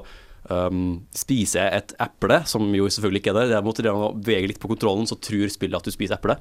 um, 0.49 0.99
spise 1.15 1.62
et 1.62 1.93
eple, 2.03 2.39
som 2.49 2.67
jo 2.75 2.88
selvfølgelig 2.91 3.21
ikke 3.21 3.34
er 3.34 3.39
der. 3.39 3.53
Derimot 3.56 3.82
idet 3.82 3.93
å 3.93 4.12
beveger 4.15 4.51
litt 4.51 4.62
på 4.63 4.71
kontrollen, 4.71 5.08
så 5.10 5.19
tror 5.21 5.47
spillet 5.53 5.80
at 5.80 5.88
du 5.88 5.93
spiser 5.93 6.17
eple. 6.17 6.38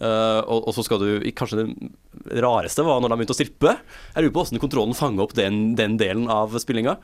Uh, 0.00 0.40
og, 0.44 0.68
og, 0.68 0.72
så 0.76 0.86
skal 0.86 1.02
du 1.02 1.10
Kanskje 1.36 1.64
det 1.64 2.40
rareste 2.42 2.84
var 2.86 3.00
når 3.00 3.12
de 3.12 3.20
begynte 3.20 3.36
å 3.36 3.40
strippe. 3.40 3.74
Jeg 4.14 4.24
lurer 4.24 4.34
på 4.34 4.44
hvordan 4.44 4.62
kontrollen 4.62 4.96
fanger 4.98 5.26
opp 5.26 5.36
den, 5.38 5.60
den 5.78 5.98
delen 6.00 6.30
av 6.32 6.56
spillinga. 6.60 6.98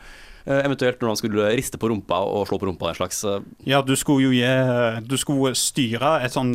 Uh, 0.46 0.60
eventuelt 0.62 1.00
når 1.02 1.12
han 1.12 1.18
skulle 1.20 1.48
riste 1.58 1.78
på 1.82 1.90
rumpa 1.90 2.20
og 2.22 2.46
slå 2.48 2.58
på 2.62 2.68
rumpa. 2.68 2.92
En 2.92 2.98
slags 2.98 3.20
uh... 3.26 3.40
Ja, 3.66 3.82
du 3.82 3.94
skulle 3.98 4.28
jo 4.28 4.32
gi 4.34 5.02
Du 5.06 5.16
skulle 5.20 5.54
styre 5.58 6.16
et 6.24 6.34
sånn, 6.34 6.54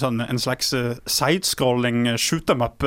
sånn, 0.00 0.22
en 0.24 0.40
slags 0.40 0.72
sidescrolling 0.72 2.16
shoot 2.16 2.46
them 2.48 2.64
up 2.64 2.84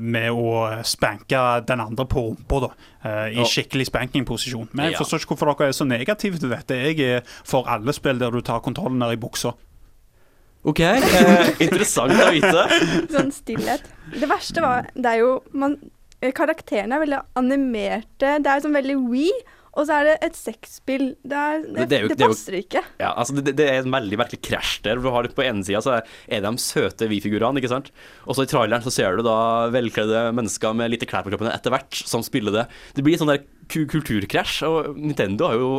med 0.00 0.30
å 0.30 0.82
spanke 0.86 1.40
den 1.68 1.82
andre 1.82 2.06
på 2.08 2.28
rumpa, 2.28 2.60
da. 2.66 2.72
I 3.32 3.44
skikkelig 3.48 3.88
spankingposisjon. 3.90 4.70
Men 4.72 4.92
jeg 4.92 5.00
forstår 5.00 5.24
ikke 5.24 5.34
hvorfor 5.34 5.52
dere 5.52 5.72
er 5.72 5.76
så 5.76 5.88
negative 5.88 6.40
til 6.40 6.52
dette. 6.52 6.80
Jeg 6.90 7.00
er 7.04 7.36
for 7.44 7.68
alle 7.70 7.92
spill 7.96 8.20
der 8.20 8.34
du 8.34 8.44
tar 8.44 8.64
kontrollen 8.64 9.00
ned 9.02 9.16
i 9.16 9.20
buksa. 9.20 9.54
OK, 10.64 10.80
eh, 10.80 11.50
interessant 11.60 12.14
å 12.16 12.30
vite. 12.32 12.62
sånn 13.14 13.32
stillhet. 13.34 13.84
Det 14.14 14.28
verste 14.28 14.62
var 14.64 14.88
Det 14.94 15.10
er 15.10 15.20
jo 15.20 15.34
man, 15.52 15.76
Karakterene 16.32 16.96
er 16.96 17.04
veldig 17.04 17.20
animerte. 17.40 18.38
Det 18.40 18.50
er 18.50 18.64
sånn 18.64 18.78
veldig 18.78 18.96
we. 19.10 19.28
Og 19.74 19.88
så 19.88 19.96
er 19.96 20.06
det 20.06 20.14
et 20.28 20.36
sexspill. 20.38 21.06
Det, 21.26 21.34
er, 21.34 21.64
det, 21.66 21.86
det, 21.90 22.00
det 22.12 22.18
passer 22.20 22.58
ikke. 22.60 22.82
Ja, 23.00 23.10
altså 23.10 23.42
det, 23.42 23.54
er 23.58 23.80
en 23.80 23.94
veldig 23.94 24.18
merkelig 24.20 24.40
krasj 24.46 24.76
der. 24.86 25.00
Du 25.02 25.10
har 25.10 25.26
På 25.34 25.44
ene 25.44 25.64
sida 25.66 25.82
så 25.82 25.96
er 25.98 26.44
de 26.44 26.52
søte 26.62 27.08
vi-figurene, 27.10 27.58
ikke 27.58 27.72
sant. 27.72 27.90
Og 28.28 28.38
så 28.38 28.46
i 28.46 28.50
traileren 28.50 28.84
så 28.84 28.92
ser 28.94 29.18
du 29.18 29.24
da 29.26 29.36
velkledde 29.74 30.28
mennesker 30.38 30.78
med 30.78 30.94
lite 30.94 31.08
klær 31.10 31.26
på 31.26 31.34
kroppen 31.34 31.50
etter 31.50 31.74
hvert 31.74 32.04
som 32.06 32.22
spiller 32.26 32.54
det. 32.54 32.68
Det 32.94 33.06
blir 33.06 33.18
sånn 33.18 33.32
der 33.32 33.42
kulturkrasj. 33.70 34.62
Og 34.68 34.98
Nintendo 34.98 35.48
har 35.50 35.58
jo 35.60 35.70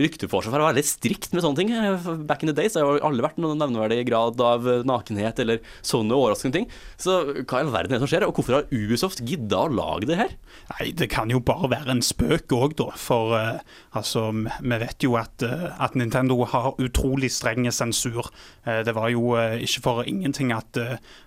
rykte 0.00 0.30
for 0.30 0.44
seg 0.44 0.52
for 0.52 0.60
å 0.60 0.66
være 0.66 0.74
veldig 0.74 0.86
strikt 0.88 1.34
med 1.34 1.44
sånne 1.44 1.60
ting. 1.62 2.26
Back 2.28 2.44
in 2.44 2.52
the 2.52 2.56
days 2.56 2.78
har 2.78 2.86
jo 2.86 3.02
alle 3.06 3.24
vært 3.24 3.40
noen 3.42 3.60
nevneverdig 3.60 4.04
grad 4.08 4.40
av 4.44 4.66
nakenhet 4.88 5.42
eller 5.44 5.62
sånne 5.86 6.16
overraskende 6.16 6.60
ting. 6.60 6.68
Så 7.00 7.20
hva 7.38 7.60
i 7.60 7.66
all 7.66 7.74
verden 7.74 7.94
er 7.94 7.98
det 7.98 8.04
som 8.04 8.10
skjer, 8.10 8.26
og 8.26 8.36
hvorfor 8.38 8.58
har 8.58 8.70
Ubisoft 8.74 9.22
gidda 9.26 9.64
å 9.64 9.72
lage 9.72 10.08
det 10.10 10.18
her? 10.20 10.34
Nei, 10.74 10.90
Det 10.92 11.08
kan 11.10 11.30
jo 11.30 11.40
bare 11.40 11.70
være 11.72 11.94
en 11.94 12.02
spøk 12.04 12.52
òg, 12.52 12.76
da. 12.78 12.90
For 12.98 13.34
uh, 13.36 13.60
altså, 13.96 14.28
vi 14.32 14.80
vet 14.82 15.04
jo 15.04 15.16
at, 15.20 15.44
uh, 15.44 15.70
at, 15.78 15.96
Nintendo 15.98 16.42
har 16.44 16.76
utrolig 16.78 17.30
streng 17.32 17.68
sensur. 17.72 18.30
Uh, 18.66 18.82
det 18.86 18.94
var 18.96 19.12
jo 19.12 19.36
ikke 19.36 19.84
for 19.84 20.02
ingenting 20.08 20.52
at, 20.52 20.76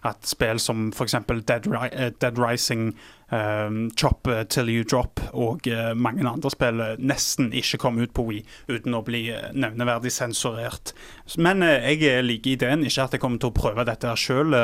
at 0.03 0.27
spill 0.27 0.59
som 0.59 0.89
f.eks. 0.93 1.17
Dead, 1.47 1.67
Ri 1.67 1.89
Dead 2.21 2.39
Rising 2.39 2.93
um, 3.31 3.89
Chop 3.95 4.27
eh, 4.27 4.43
Till 4.43 4.69
You 4.69 4.83
Drop 4.83 5.19
og 5.31 5.67
uh, 5.67 5.91
mange 5.95 6.25
andre 6.27 6.51
spill 6.51 6.81
eh, 6.83 6.99
nesten 6.99 7.51
ikke 7.55 7.79
kom 7.81 7.99
ut 8.01 8.13
på 8.15 8.25
Wii 8.27 8.41
uten 8.71 8.95
å 8.97 9.03
bli 9.07 9.23
nevneverdig 9.55 10.11
sensurert. 10.13 10.93
Men 11.37 11.63
uh, 11.65 11.71
jeg 11.87 12.25
liker 12.25 12.55
ideen. 12.55 12.85
Ikke 12.87 13.07
at 13.07 13.15
jeg 13.15 13.23
kommer 13.23 13.41
til 13.41 13.51
å 13.51 13.55
prøve 13.55 13.85
dette 13.87 14.09
her 14.09 14.19
sjøl, 14.19 14.55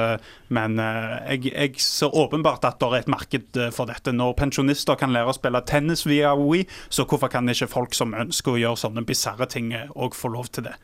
men 0.53 0.80
jeg, 0.80 1.51
jeg 1.51 1.82
ser 1.82 2.15
åpenbart 2.17 2.65
at 2.67 2.80
det 2.82 2.89
er 2.89 2.99
et 2.99 3.12
marked 3.12 3.60
for 3.75 3.89
dette. 3.89 4.13
Når 4.15 4.36
pensjonister 4.39 4.99
kan 4.99 5.13
lære 5.15 5.32
å 5.32 5.38
spille 5.38 5.63
tennis 5.67 6.06
via 6.08 6.34
Wii, 6.38 6.67
så 6.89 7.08
hvorfor 7.08 7.32
kan 7.32 7.49
ikke 7.49 7.69
folk 7.71 7.97
som 7.97 8.15
ønsker 8.17 8.56
å 8.56 8.62
gjøre 8.62 8.82
sånne 8.84 9.06
bisarre 9.08 9.47
ting, 9.51 9.71
òg 9.95 10.17
få 10.17 10.34
lov 10.34 10.51
til 10.53 10.67
det? 10.69 10.75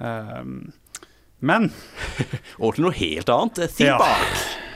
Um, 0.00 0.72
men 1.40 1.70
Og 2.62 2.76
til 2.76 2.86
noe 2.86 2.96
helt 2.96 3.32
annet. 3.32 3.64
Think 3.76 3.88
Ja. 3.90 4.68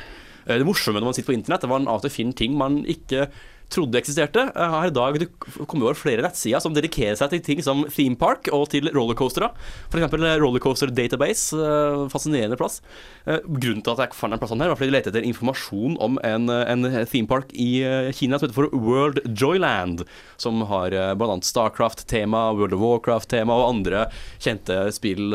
Eh, 0.47 0.59
Det 0.59 0.67
morsomme 0.69 1.01
når 1.01 1.11
man 1.13 1.15
sitter 1.19 1.33
på 1.33 1.39
internett, 1.39 1.61
det 1.65 1.71
var 1.71 1.81
en 1.83 1.89
av 1.89 2.01
og 2.01 2.07
til 2.07 2.11
finner 2.23 2.35
ting 2.37 2.57
man 2.57 2.83
ikke 2.85 3.29
trodde 3.73 3.97
eksisterte. 3.97 4.43
Eh, 4.55 4.71
Her 4.71 4.91
i 4.91 4.93
dag 4.95 5.17
det 5.19 5.27
kommer 5.67 5.87
over 5.89 5.97
flere 5.97 6.23
nettsider 6.23 6.61
som 6.61 6.75
dedikerer 6.77 7.17
seg 7.17 7.31
til 7.33 7.41
ting 7.41 7.63
som 7.65 7.81
theme 7.89 8.15
park 8.21 8.51
og 8.53 8.69
til 8.71 8.91
rollercoastere. 8.93 9.49
F.eks. 9.91 10.13
Rollercoaster 10.43 10.93
Database. 10.95 11.57
eh, 11.57 12.05
Fascinerende 12.13 12.59
plass. 12.61 12.83
Eh, 13.27 13.41
Grunnen 13.49 13.83
til 13.83 13.95
at 13.97 14.03
jeg 14.05 14.15
fant 14.15 14.31
den 14.31 14.39
plassen 14.39 14.61
her, 14.61 14.69
var 14.69 14.77
fordi 14.77 14.91
de 14.93 14.97
lette 14.99 15.11
etter 15.11 15.25
informasjon 15.27 15.97
om 15.99 16.19
en, 16.23 16.49
eh, 16.51 16.71
en 16.71 17.07
theme 17.09 17.27
park 17.27 17.49
i 17.57 17.83
eh, 17.83 18.13
Kina 18.13 18.39
som 18.39 18.47
heter 18.47 18.55
for 18.55 18.69
World 18.77 19.21
Joyland. 19.35 20.05
Som 20.37 20.61
har 20.69 20.93
eh, 20.93 21.15
bl.a. 21.15 21.41
Starcraft-tema, 21.41 22.53
World 22.55 22.75
of 22.77 22.81
Warcraft-tema 22.85 23.51
og 23.65 23.71
andre 23.75 24.07
kjente 24.39 24.93
spill. 24.93 25.33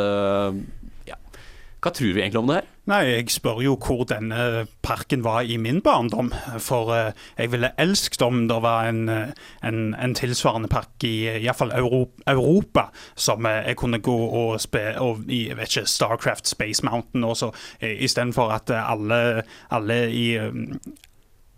Hva 1.80 1.94
tror 1.96 2.12
vi 2.12 2.22
egentlig 2.22 2.42
om 2.42 2.50
det 2.50 2.56
her? 2.60 2.68
Nei, 2.90 3.04
jeg 3.06 3.30
spør 3.32 3.60
jo 3.64 3.76
hvor 3.80 4.02
denne 4.10 4.66
parken 4.84 5.22
var 5.24 5.48
i 5.48 5.56
min 5.62 5.80
barndom. 5.86 6.32
For 6.60 6.92
eh, 6.96 7.12
jeg 7.38 7.54
ville 7.54 7.70
elsket 7.80 8.24
om 8.26 8.42
det 8.50 8.58
var 8.66 8.90
en, 8.90 9.04
eh, 9.14 9.32
en, 9.64 9.94
en 9.94 10.16
tilsvarende 10.18 10.68
park 10.72 11.06
i 11.08 11.14
iallfall 11.38 11.72
Europa, 11.78 12.24
Europa, 12.34 12.88
som 13.16 13.46
eh, 13.46 13.62
jeg 13.70 13.80
kunne 13.80 14.02
gå 14.04 14.18
og 14.42 14.58
spille 14.60 14.96
jeg 15.30 15.58
vet 15.58 15.70
ikke, 15.70 15.86
Starcraft 15.88 16.50
Space 16.50 16.84
Mountain 16.86 17.24
også, 17.24 17.52
istedenfor 17.82 18.52
at 18.52 18.72
alle, 18.76 19.44
alle 19.72 20.00
i 20.12 20.26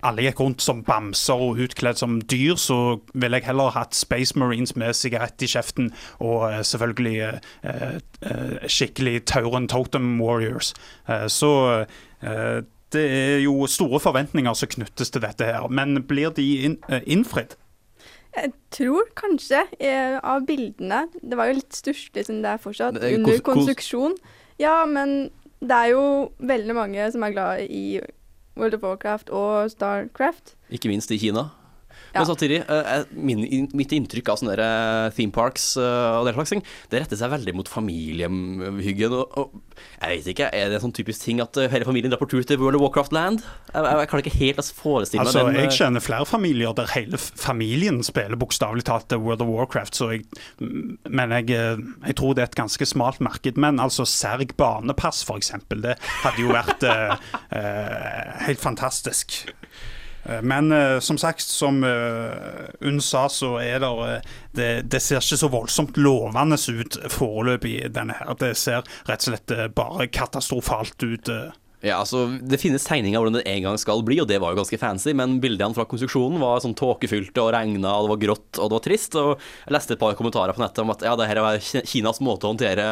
alle 0.04 0.26
gikk 0.26 0.40
rundt 0.42 0.64
som 0.64 0.84
bamser 0.86 1.42
og 1.46 1.62
utkledd 1.62 2.00
som 2.02 2.20
dyr, 2.22 2.56
så 2.60 3.00
ville 3.14 3.40
jeg 3.40 3.50
heller 3.50 3.74
hatt 3.76 3.96
Space 3.98 4.38
Marines 4.40 4.76
med 4.76 4.96
sigarett 4.98 5.42
i 5.42 5.50
kjeften 5.52 5.92
og 6.20 6.48
eh, 6.50 6.62
selvfølgelig 6.66 7.16
eh, 7.22 7.98
eh, 8.22 8.68
skikkelig 8.68 9.26
Tauren 9.30 9.70
Totem 9.72 10.14
Warriors. 10.22 10.74
Eh, 11.10 11.28
så 11.32 11.52
eh, 12.22 12.62
det 12.92 13.04
er 13.08 13.38
jo 13.46 13.68
store 13.72 14.00
forventninger 14.04 14.54
som 14.58 14.72
knyttes 14.72 15.14
til 15.14 15.24
dette 15.24 15.48
her, 15.48 15.68
men 15.72 16.02
blir 16.08 16.34
de 16.36 16.48
inn, 16.68 16.80
eh, 16.90 17.04
innfridd? 17.06 17.56
Jeg 18.36 18.54
tror 18.72 19.10
kanskje, 19.16 19.66
eh, 19.80 20.16
av 20.24 20.46
bildene 20.48 21.10
Det 21.20 21.36
var 21.36 21.50
jo 21.50 21.58
litt 21.58 21.76
stusslig 21.76 22.26
som 22.26 22.40
det 22.42 22.54
er 22.54 22.62
fortsatt 22.64 22.96
er 22.96 23.18
under 23.18 23.40
konstruksjon. 23.44 24.16
Ja, 24.60 24.86
men 24.86 25.32
det 25.60 25.72
er 25.78 25.90
jo 25.92 26.32
veldig 26.40 26.76
mange 26.76 27.12
som 27.12 27.24
er 27.24 27.36
glad 27.36 27.66
i 27.68 28.00
World 28.62 28.74
of 28.74 28.84
Warcraft 28.84 29.30
og 29.30 29.72
Starcraft. 29.72 30.54
Ikke 30.70 30.88
minst 30.88 31.12
i 31.12 31.18
Kina. 31.18 31.48
Men 32.14 32.28
samtidig, 32.28 32.62
eh, 32.68 33.04
min, 33.16 33.70
mitt 33.78 33.94
inntrykk 33.96 34.32
av 34.34 34.42
sånne 34.42 34.56
der, 34.58 34.64
eh, 34.66 35.12
theme 35.16 35.34
parks 35.36 35.78
eh, 35.80 36.20
og 36.20 36.28
den 36.28 36.36
slags 36.36 36.54
ting, 36.54 36.64
det 36.92 37.04
retter 37.04 37.20
seg 37.20 37.32
veldig 37.34 37.56
mot 37.56 37.72
familiehyggen. 37.72 39.16
Og, 39.16 39.38
og 39.38 39.82
jeg 40.02 40.22
vet 40.22 40.32
ikke, 40.34 40.50
er 40.52 40.70
det 40.70 40.80
en 40.80 40.86
sånn 40.88 40.96
typisk 40.98 41.24
ting 41.24 41.42
at 41.44 41.58
eh, 41.62 41.70
hele 41.72 41.88
familien 41.88 42.12
drar 42.12 42.22
på 42.22 42.30
tur 42.32 42.44
til 42.48 42.60
World 42.62 42.80
of 42.80 42.86
Warcraft-land? 42.86 43.44
Jeg, 43.72 43.86
jeg, 43.86 44.00
jeg 44.02 44.12
kan 44.12 44.24
ikke 44.24 44.36
helt 44.40 44.72
forestille 44.76 45.24
meg 45.24 45.32
Altså, 45.32 45.46
den. 45.48 45.60
Jeg 45.60 45.70
eh, 45.70 45.78
kjenner 45.78 46.04
flere 46.04 46.28
familier 46.30 46.76
der 46.78 46.92
hele 46.96 47.22
familien 47.22 48.02
spiller 48.06 48.40
bokstavelig 48.40 48.86
talt 48.90 49.16
World 49.16 49.46
of 49.46 49.52
Warcraft, 49.52 49.98
så 49.98 50.12
jeg, 50.16 50.26
men 50.60 51.36
jeg, 51.38 51.50
eh, 51.56 51.82
jeg 52.10 52.18
tror 52.20 52.36
det 52.36 52.46
er 52.46 52.52
et 52.52 52.60
ganske 52.60 52.88
smalt 52.90 53.22
marked. 53.24 53.60
Men 53.62 53.80
altså 53.80 54.06
Serg 54.10 54.56
barnepass, 54.60 55.24
f.eks., 55.28 55.54
det 55.72 55.98
hadde 56.24 56.42
jo 56.42 56.52
vært 56.54 56.86
eh, 56.88 57.16
eh, 57.58 58.46
helt 58.48 58.62
fantastisk. 58.62 59.44
Eh, 60.24 60.42
Men 60.42 60.72
uh, 60.72 61.00
som 61.00 61.18
sagt, 61.18 61.42
som 61.42 61.84
uh, 61.84 62.70
Unn 62.82 63.02
sa, 63.02 63.28
så 63.30 63.56
er 63.62 63.80
det, 63.80 63.90
uh, 63.90 64.36
det 64.58 64.70
Det 64.92 65.02
ser 65.02 65.22
ikke 65.22 65.40
så 65.42 65.50
voldsomt 65.52 65.98
lovende 65.98 66.58
ut 66.58 66.98
foreløpig, 67.10 67.94
denne 67.96 68.14
her. 68.20 68.34
Det 68.40 68.56
ser 68.58 68.84
rett 69.10 69.28
og 69.28 69.32
slett 69.32 69.76
bare 69.76 70.08
katastrofalt 70.08 71.04
ut. 71.04 71.30
eh. 71.30 71.52
Ja, 71.82 71.98
altså, 71.98 72.28
Det 72.38 72.60
finnes 72.62 72.84
tegninger 72.86 73.18
av 73.18 73.26
hvordan 73.26 73.40
det 73.40 73.50
en 73.50 73.64
gang 73.66 73.78
skal 73.82 74.04
bli, 74.06 74.20
og 74.22 74.28
det 74.30 74.38
var 74.42 74.54
jo 74.54 74.60
ganske 74.60 74.78
fancy, 74.78 75.16
men 75.18 75.40
bildene 75.42 75.74
fra 75.74 75.88
konstruksjonen 75.90 76.38
var 76.42 76.62
sånn 76.62 76.78
tåkefylte 76.78 77.42
og 77.42 77.52
regna, 77.56 77.96
og 77.98 78.06
det 78.06 78.12
var 78.14 78.22
grått 78.22 78.60
og 78.62 78.70
det 78.70 78.78
var 78.78 78.86
trist. 78.86 79.18
Og 79.18 79.32
jeg 79.34 79.76
leste 79.76 79.96
et 79.98 80.04
par 80.04 80.18
kommentarer 80.20 80.54
på 80.54 80.62
nettet 80.62 80.84
om 80.84 80.94
at 80.94 81.06
ja, 81.08 81.16
det 81.18 81.30
her 81.32 81.42
er 81.42 81.62
Kinas 81.90 82.22
måte 82.22 82.46
å 82.46 82.54
håndtere 82.54 82.88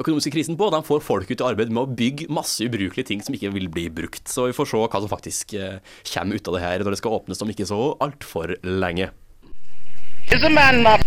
økonomiske 0.00 0.32
krisen 0.32 0.56
på. 0.56 0.70
De 0.72 0.80
får 0.86 1.04
folk 1.04 1.28
ut 1.28 1.44
i 1.44 1.48
arbeid 1.50 1.74
med 1.74 1.84
å 1.84 1.96
bygge 2.00 2.30
masse 2.32 2.64
ubrukelige 2.64 3.10
ting 3.12 3.24
som 3.24 3.36
ikke 3.36 3.52
vil 3.52 3.68
bli 3.72 3.88
brukt. 3.92 4.24
Så 4.32 4.48
vi 4.48 4.56
får 4.56 4.72
se 4.72 4.80
hva 4.80 5.04
som 5.04 5.12
faktisk 5.12 5.52
eh, 5.58 5.82
kommer 6.14 6.40
ut 6.40 6.48
av 6.48 6.56
det 6.56 6.64
her 6.64 6.86
når 6.86 6.96
det 6.96 7.02
skal 7.02 7.18
åpnes 7.20 7.44
om 7.44 7.52
ikke 7.52 7.68
så 7.68 7.82
altfor 8.00 8.56
lenge. 8.64 9.12
Is 10.32 10.40
a 10.40 10.48
man 10.48 10.82
not 10.82 11.04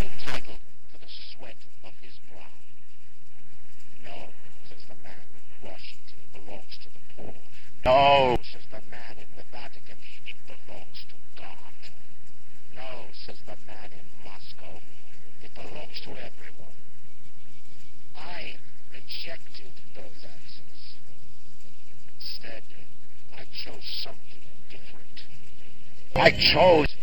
No, 7.86 8.36
says 8.42 8.66
the 8.72 8.80
man 8.90 9.14
in 9.16 9.30
the 9.36 9.44
Vatican, 9.52 9.94
it 10.26 10.34
belongs 10.48 11.06
to 11.08 11.14
God. 11.40 11.78
No, 12.74 13.06
says 13.14 13.38
the 13.46 13.54
man 13.64 13.92
in 13.92 14.06
Moscow, 14.24 14.80
it 15.40 15.54
belongs 15.54 16.00
to 16.00 16.10
everyone. 16.10 16.74
I 18.16 18.56
rejected 18.90 19.70
those 19.94 20.26
answers. 20.26 20.96
Instead, 22.18 22.64
I 23.38 23.44
chose 23.54 23.86
something 24.02 24.42
different. 24.68 25.22
I 26.16 26.32
chose 26.32 26.95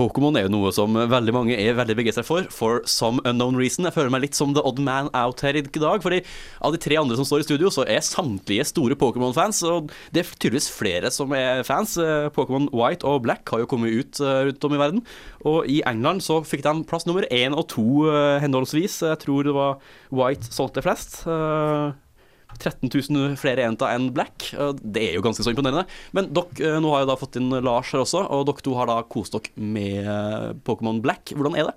Pokémon 0.00 0.36
er 0.38 0.46
jo 0.46 0.52
noe 0.54 0.70
som 0.72 0.94
veldig 0.96 1.32
mange 1.34 1.56
er 1.60 1.74
veldig 1.76 1.96
begeistra 1.98 2.22
for, 2.24 2.46
for 2.54 2.80
some 2.88 3.20
unknown 3.28 3.58
reason. 3.58 3.84
Jeg 3.84 3.96
føler 3.98 4.12
meg 4.14 4.24
litt 4.24 4.38
som 4.38 4.54
the 4.56 4.62
odd 4.64 4.80
man 4.80 5.10
out 5.12 5.42
her 5.44 5.58
i 5.58 5.64
dag. 5.66 6.00
fordi 6.00 6.22
av 6.64 6.72
de 6.72 6.80
tre 6.80 6.96
andre 6.96 7.18
som 7.18 7.26
står 7.28 7.42
i 7.42 7.48
studio, 7.48 7.72
så 7.74 7.84
er 7.84 8.00
samtlige 8.04 8.64
store 8.70 8.96
Pokémon-fans. 8.96 9.60
Og 9.68 9.92
det 10.14 10.22
er 10.22 10.32
tydeligvis 10.38 10.70
flere 10.72 11.12
som 11.12 11.34
er 11.36 11.64
fans. 11.68 11.98
Eh, 12.00 12.30
Pokémon 12.32 12.70
White 12.72 13.04
og 13.04 13.26
Black 13.26 13.52
har 13.52 13.60
jo 13.60 13.68
kommet 13.68 13.92
ut 13.92 14.22
eh, 14.24 14.44
rundt 14.48 14.68
om 14.68 14.76
i 14.76 14.80
verden. 14.80 15.04
Og 15.44 15.68
i 15.68 15.82
England 15.90 16.24
så 16.24 16.40
fikk 16.48 16.64
de 16.64 16.78
plass 16.88 17.04
nummer 17.08 17.28
én 17.28 17.56
og 17.56 17.68
to 17.74 18.06
eh, 18.08 18.38
henholdsvis. 18.40 19.02
Jeg 19.04 19.20
tror 19.26 19.44
det 19.44 19.56
var 19.56 19.82
White 20.08 20.48
solgte 20.48 20.84
flest. 20.86 21.26
Eh, 22.50 22.56
13 22.58 22.90
000 23.10 23.36
flere 23.40 23.64
jenter 23.64 23.90
enn 23.94 24.10
Black. 24.14 24.50
Det 24.82 25.02
er 25.08 25.14
jo 25.16 25.24
ganske 25.24 25.44
så 25.44 25.52
imponerende. 25.52 25.86
Men 26.12 26.32
dere, 26.34 26.74
eh, 26.74 26.80
nå 26.80 26.90
har 26.92 27.04
jeg 27.04 27.10
da 27.10 27.16
fått 27.20 27.36
inn 27.36 27.50
Lars 27.50 27.92
her 27.92 28.00
også, 28.04 28.24
og 28.28 28.46
dere 28.46 28.64
to 28.64 28.74
har 28.74 28.86
da 28.86 29.02
kost 29.02 29.32
dere 29.32 29.50
med 29.56 30.04
eh, 30.04 30.50
Pokémon 30.64 31.00
Black. 31.02 31.32
Hvordan 31.34 31.56
er 31.56 31.70
det? 31.70 31.76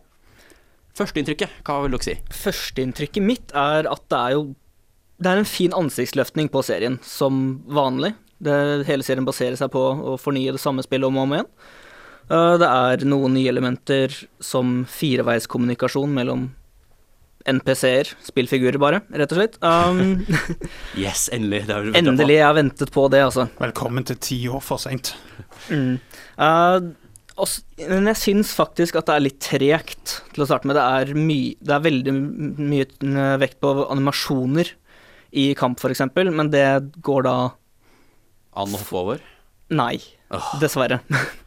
Førsteinntrykket, 0.98 1.50
hva 1.66 1.82
vil 1.84 1.96
dere 1.96 2.06
si? 2.06 2.18
Førsteinntrykket 2.44 3.26
mitt 3.26 3.54
er 3.58 3.90
at 3.90 4.04
det 4.10 4.20
er 4.20 4.36
jo 4.38 4.44
Det 5.24 5.30
er 5.30 5.40
en 5.40 5.48
fin 5.48 5.72
ansiktsløftning 5.72 6.50
på 6.50 6.62
serien, 6.66 7.00
som 7.02 7.64
vanlig. 7.70 8.14
Det, 8.44 8.84
hele 8.90 9.06
serien 9.06 9.24
baserer 9.24 9.56
seg 9.56 9.70
på 9.72 9.80
å 9.80 10.18
fornye 10.20 10.52
det 10.52 10.60
samme 10.60 10.84
spillet 10.84 11.08
om 11.08 11.18
og 11.18 11.24
om 11.24 11.36
igjen. 11.38 11.48
Uh, 12.28 12.58
Det 12.60 12.68
er 12.68 13.06
noen 13.08 13.38
nye 13.38 13.48
elementer 13.48 14.12
som 14.44 14.84
fireveiskommunikasjon 14.90 16.12
mellom 16.12 16.50
NPC-er, 17.50 18.10
spillfigurer 18.24 18.80
bare, 18.82 19.02
rett 19.12 19.34
og 19.34 19.40
slett. 19.40 19.58
Um, 19.64 20.24
Yes, 21.04 21.28
endelig. 21.34 21.66
Det 21.68 21.76
har 21.76 21.88
du 21.88 21.98
endelig, 22.00 22.38
jeg 22.40 22.48
har 22.48 22.58
ventet 22.58 22.94
på 22.94 23.08
det, 23.12 23.24
altså. 23.26 23.48
Velkommen 23.60 24.08
til 24.08 24.20
ti 24.24 24.40
år 24.48 24.64
for 24.64 24.82
seint. 24.82 25.14
Mm. 25.68 25.98
Uh, 26.40 26.94
men 27.90 28.12
jeg 28.12 28.22
syns 28.22 28.54
faktisk 28.56 29.00
at 29.00 29.10
det 29.10 29.18
er 29.18 29.26
litt 29.26 29.42
tregt 29.44 30.20
til 30.36 30.46
å 30.46 30.48
starte 30.48 30.70
med. 30.70 30.78
Det 30.78 30.86
er, 30.86 31.14
my, 31.18 31.40
det 31.60 31.76
er 31.76 31.86
veldig 31.90 32.16
mye 32.16 33.28
vekt 33.42 33.60
på 33.64 33.74
animasjoner 33.90 34.72
i 35.34 35.50
kamp, 35.58 35.82
f.eks., 35.82 36.06
men 36.14 36.52
det 36.54 36.68
går 37.04 37.26
da 37.26 37.38
An 38.54 38.70
å 38.70 38.78
hoppe 38.78 39.00
over? 39.00 39.24
Nei, 39.74 39.98
oh. 40.30 40.52
dessverre. 40.62 41.02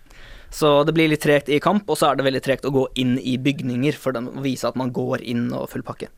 Så 0.56 0.70
det 0.88 0.94
blir 0.96 1.10
litt 1.12 1.24
tregt 1.24 1.50
i 1.52 1.60
kamp, 1.60 1.84
og 1.90 1.98
så 2.00 2.10
er 2.10 2.16
det 2.16 2.24
veldig 2.24 2.44
tregt 2.44 2.66
å 2.68 2.72
gå 2.72 2.86
inn 3.02 3.16
i 3.20 3.36
bygninger 3.36 3.98
for 4.00 4.16
å 4.16 4.44
vise 4.44 4.68
at 4.68 4.78
man 4.80 4.92
går 4.94 5.24
inn 5.28 5.50
og 5.52 5.68
full 5.72 5.84
pakke. 5.84 6.08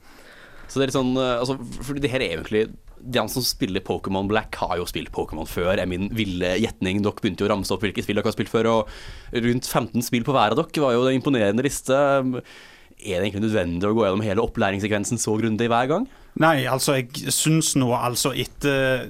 Så 0.69 0.79
det 0.79 0.85
er 0.85 0.91
litt 0.91 0.99
sånn 0.99 1.17
eh, 1.17 1.39
altså, 1.41 1.57
Fordi 1.81 2.03
det 2.05 2.11
her 2.13 2.21
er 2.21 2.35
egentlig 2.35 2.67
De 3.01 3.23
som 3.33 3.45
spiller 3.45 3.81
Pokémon 3.81 4.29
Black, 4.29 4.59
har 4.61 4.77
jo 4.77 4.85
spilt 4.89 5.09
Pokémon 5.15 5.49
før, 5.49 5.79
er 5.79 5.89
min 5.89 6.11
ville 6.15 6.51
gjetning. 6.61 7.01
Dere 7.01 7.23
begynte 7.23 7.45
jo 7.45 7.49
å 7.49 7.53
ramse 7.55 7.73
opp 7.75 7.87
hvilke 7.87 8.05
spill 8.05 8.21
dere 8.21 8.29
har 8.29 8.37
spilt 8.37 8.53
før, 8.53 8.69
og 8.73 9.39
rundt 9.47 9.69
15 9.69 10.05
spill 10.05 10.27
på 10.27 10.35
hver 10.37 10.53
av 10.53 10.61
dere 10.61 10.85
var 10.85 10.97
jo 10.97 11.07
en 11.07 11.17
imponerende 11.17 11.65
liste. 11.65 11.97
er 11.97 12.43
det 12.99 13.31
egentlig 13.31 13.47
nødvendig 13.47 13.89
å 13.89 13.95
gå 13.97 14.05
gjennom 14.05 14.27
hele 14.27 14.45
opplæringssekvensen 14.45 15.23
så 15.23 15.39
grundig 15.41 15.71
hver 15.73 15.89
gang? 15.95 16.09
Nei, 16.39 16.69
altså 16.71 16.95
jeg 17.01 17.33
syns 17.35 17.73
nå 17.79 17.89
altså 17.97 18.31
etter, 18.37 19.09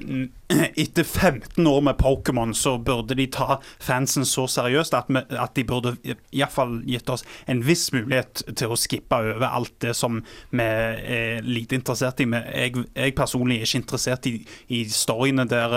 etter 0.81 1.05
15 1.05 1.67
år 1.69 1.83
med 1.85 1.99
Pokémon 2.01 2.55
så 2.57 2.79
burde 2.81 3.17
de 3.19 3.27
ta 3.29 3.59
fansen 3.85 4.25
så 4.25 4.47
seriøst 4.49 4.95
at, 4.97 5.11
vi, 5.13 5.21
at 5.37 5.53
de 5.57 5.65
burde 5.69 5.93
iallfall 6.33 6.79
gitt 6.89 7.11
oss 7.13 7.27
en 7.51 7.61
viss 7.67 7.91
mulighet 7.93 8.47
til 8.57 8.73
å 8.73 8.79
skippe 8.81 9.19
over 9.21 9.45
alt 9.45 9.75
det 9.85 9.93
som 9.99 10.23
vi 10.49 10.65
er 10.65 11.45
lite 11.45 11.77
interessert 11.77 12.23
i. 12.25 12.29
Jeg, 12.33 12.87
jeg 12.97 13.17
personlig 13.19 13.59
er 13.59 13.69
ikke 13.69 13.83
interessert 13.83 14.31
i, 14.31 14.35
i 14.73 14.81
storyene 14.89 15.45
der, 15.51 15.77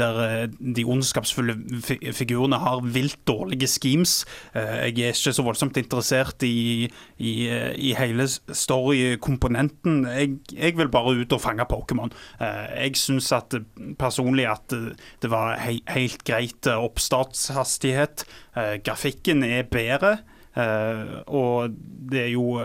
der, 0.00 0.22
de 0.48 0.86
ondskapsfulle 0.88 1.58
figurene 2.16 2.62
har 2.62 2.80
vilt 2.80 3.20
dårlige 3.28 3.68
schemes. 3.68 4.22
Jeg 4.54 4.96
er 4.96 5.12
ikke 5.12 5.36
så 5.36 5.44
voldsomt 5.44 5.76
interessert 5.76 6.40
i, 6.46 6.88
i, 7.20 7.36
i 7.76 7.92
hele 8.00 8.30
storykomponenten. 8.32 10.06
Jeg, 10.16 10.38
jeg 10.56 10.75
vil 10.78 10.90
bare 10.92 11.16
ut 11.18 11.32
og 11.36 11.42
fange 11.42 11.66
Pokémon. 11.70 12.12
Jeg 12.40 12.96
syns 13.00 13.32
personlig 13.98 14.46
at 14.50 14.72
det 15.22 15.30
var 15.32 15.56
he 15.62 15.78
helt 15.92 16.24
greit 16.28 16.68
oppstartshastighet. 16.70 18.24
Grafikken 18.86 19.44
er 19.46 19.68
bedre, 19.70 20.16
og 21.26 21.76
det 22.10 22.22
er 22.26 22.32
jo 22.34 22.60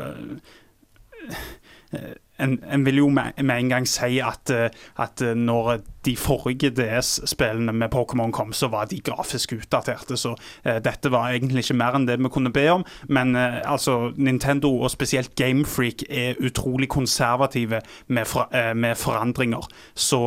en, 2.41 2.57
en, 2.65 2.85
vil 2.87 3.03
jo 3.03 3.09
med, 3.13 3.37
med, 3.41 3.55
en 3.57 3.73
gang 3.75 3.87
si 3.89 4.19
at, 4.25 4.51
at 4.51 5.23
når 5.37 5.81
de 6.05 6.15
forrige 6.17 6.71
DS-spillene 6.73 7.73
med 7.73 7.91
Pokémon 7.93 8.31
kom, 8.33 8.53
så 8.53 8.67
var 8.71 8.89
de 8.89 8.99
grafisk 9.05 9.53
utdaterte. 9.53 10.17
Så 10.17 10.33
uh, 10.33 10.77
dette 10.83 11.11
var 11.13 11.31
egentlig 11.31 11.65
ikke 11.65 11.77
mer 11.81 11.97
enn 11.97 12.07
det 12.09 12.17
vi 12.21 12.31
kunne 12.33 12.53
be 12.53 12.65
om. 12.73 12.85
Men 13.09 13.35
uh, 13.37 13.61
altså, 13.69 14.11
Nintendo, 14.17 14.73
og 14.81 14.91
spesielt 14.93 15.35
Gamefreak, 15.37 16.05
er 16.09 16.41
utrolig 16.41 16.89
konservative 16.89 17.81
med, 18.07 18.25
for, 18.29 18.49
uh, 18.55 18.73
med 18.73 18.97
forandringer. 18.97 19.67
Så 19.93 20.21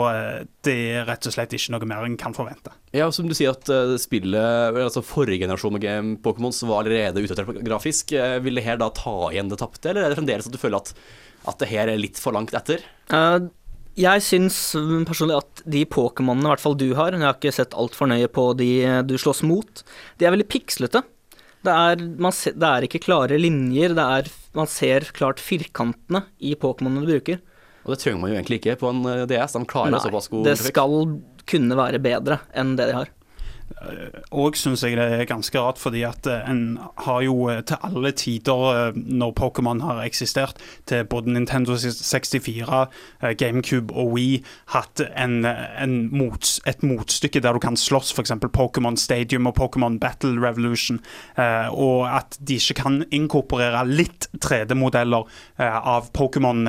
det 0.65 0.75
er 0.95 1.07
rett 1.09 1.27
og 1.27 1.35
slett 1.35 1.53
ikke 1.57 1.75
noe 1.75 1.89
mer 1.89 2.07
en 2.07 2.17
kan 2.21 2.35
forvente. 2.37 2.73
Ja, 2.95 3.09
som 3.13 3.27
du 3.27 3.35
sier 3.35 3.55
at 3.55 3.69
spillet, 3.99 4.79
altså 4.79 5.03
Forrige 5.05 5.43
generasjon 5.43 5.75
med 5.75 6.19
Pokémon 6.23 6.55
var 6.69 6.85
allerede 6.85 7.23
utdatert 7.25 7.63
grafisk. 7.67 8.15
Vil 8.45 8.61
det 8.61 8.65
her 8.67 8.79
da 8.81 8.91
ta 8.95 9.33
igjen 9.33 9.51
det 9.51 9.59
tapte, 9.61 9.91
eller 9.91 10.05
er 10.05 10.13
det 10.13 10.19
fremdeles 10.21 10.49
at 10.49 10.55
du 10.55 10.61
føler 10.61 10.83
at, 10.83 10.93
at 11.49 11.61
det 11.61 11.71
her 11.71 11.91
er 11.93 12.01
litt 12.01 12.21
for 12.21 12.37
langt 12.37 12.55
etter? 12.57 12.85
Uh, 13.13 13.51
jeg 13.99 14.25
syns 14.27 14.59
personlig 15.07 15.39
at 15.39 15.65
de 15.71 15.85
Pokémonene, 15.87 16.49
i 16.49 16.53
hvert 16.55 16.63
fall 16.65 16.79
du 16.79 16.89
har, 16.99 17.15
jeg 17.15 17.23
har 17.23 17.37
ikke 17.37 17.55
sett 17.55 17.77
altfor 17.79 18.11
nøye 18.11 18.31
på 18.33 18.49
de 18.59 18.71
du 19.07 19.15
slåss 19.21 19.45
mot, 19.47 19.85
de 20.19 20.27
er 20.27 20.35
veldig 20.35 20.49
pikslete. 20.51 21.05
Det 21.65 21.73
er, 21.73 22.03
se, 22.37 22.53
det 22.53 22.69
er 22.69 22.85
ikke 22.85 23.01
klare 23.07 23.39
linjer, 23.41 23.95
er, 23.97 24.29
man 24.57 24.69
ser 24.69 25.07
klart 25.17 25.41
firkantene 25.41 26.27
i 26.43 26.57
Pokémonene 26.59 27.07
du 27.07 27.13
bruker. 27.15 27.39
Og 27.85 27.95
det 27.95 28.01
trenger 28.03 28.21
man 28.21 28.33
jo 28.33 28.39
egentlig 28.39 28.59
ikke 28.61 28.79
på 28.81 28.91
en 28.91 29.05
DS, 29.31 29.55
de 29.55 29.63
klarer 29.69 29.95
Nei, 29.95 30.03
såpass 30.03 30.31
god 30.33 30.47
det 30.49 30.57
skal 30.61 30.99
kunne 31.49 31.77
være 31.79 32.01
bedre 32.03 32.41
enn 32.57 32.75
det 32.79 32.89
de 32.91 32.99
har. 32.99 33.13
Og 34.35 34.57
syns 34.57 34.83
jeg 34.85 34.97
det 34.97 35.05
er 35.05 35.29
ganske 35.29 35.61
rart, 35.61 35.79
fordi 35.79 36.03
at 36.07 36.27
en 36.27 36.79
har 37.05 37.21
jo 37.25 37.51
til 37.67 37.77
alle 37.85 38.13
tider, 38.17 38.95
når 38.95 39.35
Pokémon 39.39 39.83
har 39.85 40.03
eksistert, 40.05 40.59
til 40.87 41.05
både 41.05 41.33
Nintendo 41.35 41.77
64, 41.77 42.87
GameCube 43.39 43.95
og 43.95 44.15
Wii, 44.15 44.43
hatt 44.75 45.03
en, 45.17 45.45
en 45.45 45.97
mots, 46.15 46.61
et 46.67 46.83
motstykke 46.83 47.43
der 47.45 47.57
du 47.57 47.63
kan 47.63 47.77
slåss, 47.77 48.15
f.eks. 48.15 48.33
Pokémon 48.57 48.97
Stadium 48.97 49.47
og 49.51 49.59
Pokémon 49.61 49.99
Battle 49.99 50.41
Revolution, 50.41 51.01
og 51.71 52.09
at 52.09 52.39
de 52.41 52.59
ikke 52.61 52.79
kan 52.83 53.03
inkorporere 53.15 53.85
litt 53.89 54.29
3D-modeller 54.45 55.29
av 55.59 56.11
Pokémon 56.17 56.65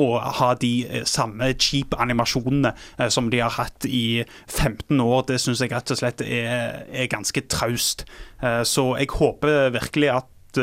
og 0.00 0.16
ha 0.40 0.52
de 0.60 1.02
samme 1.08 1.52
cheap 1.60 1.94
animasjonene 2.00 2.74
som 3.12 3.30
de 3.30 3.42
har 3.42 3.54
hatt 3.58 3.86
i 3.88 4.24
15 4.48 5.00
år, 5.00 5.24
det 5.28 5.40
syns 5.42 5.62
jeg 5.62 5.72
rett 5.74 5.92
og 5.92 6.00
slett 6.00 6.24
er 6.24 6.43
er, 6.48 7.06
ganske 7.12 7.44
traust. 7.50 8.04
Så 8.40 8.84
jeg 8.98 9.12
håper 9.14 9.72
virkelig 9.74 10.10
at 10.14 10.60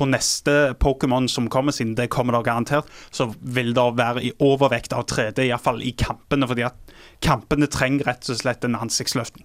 på 0.00 0.06
neste 0.08 0.72
Pokémon 0.80 1.26
som 1.28 1.48
kommer, 1.52 1.74
siden 1.76 1.94
det 1.98 2.08
kommer 2.12 2.32
der 2.32 2.46
garantert, 2.46 2.88
så 3.12 3.28
vil 3.40 3.74
det 3.76 3.86
være 4.00 4.22
i 4.24 4.32
overvekt 4.40 4.94
av 4.96 5.04
3D, 5.10 5.44
iallfall 5.50 5.82
i 5.84 5.92
kampene. 5.92 6.48
fordi 6.48 6.64
at 6.68 6.94
kampene 7.20 7.68
trenger 7.68 8.08
rett 8.08 8.30
og 8.32 8.40
slett 8.40 8.64
en 8.64 8.78
ansiktsløftning. 8.80 9.44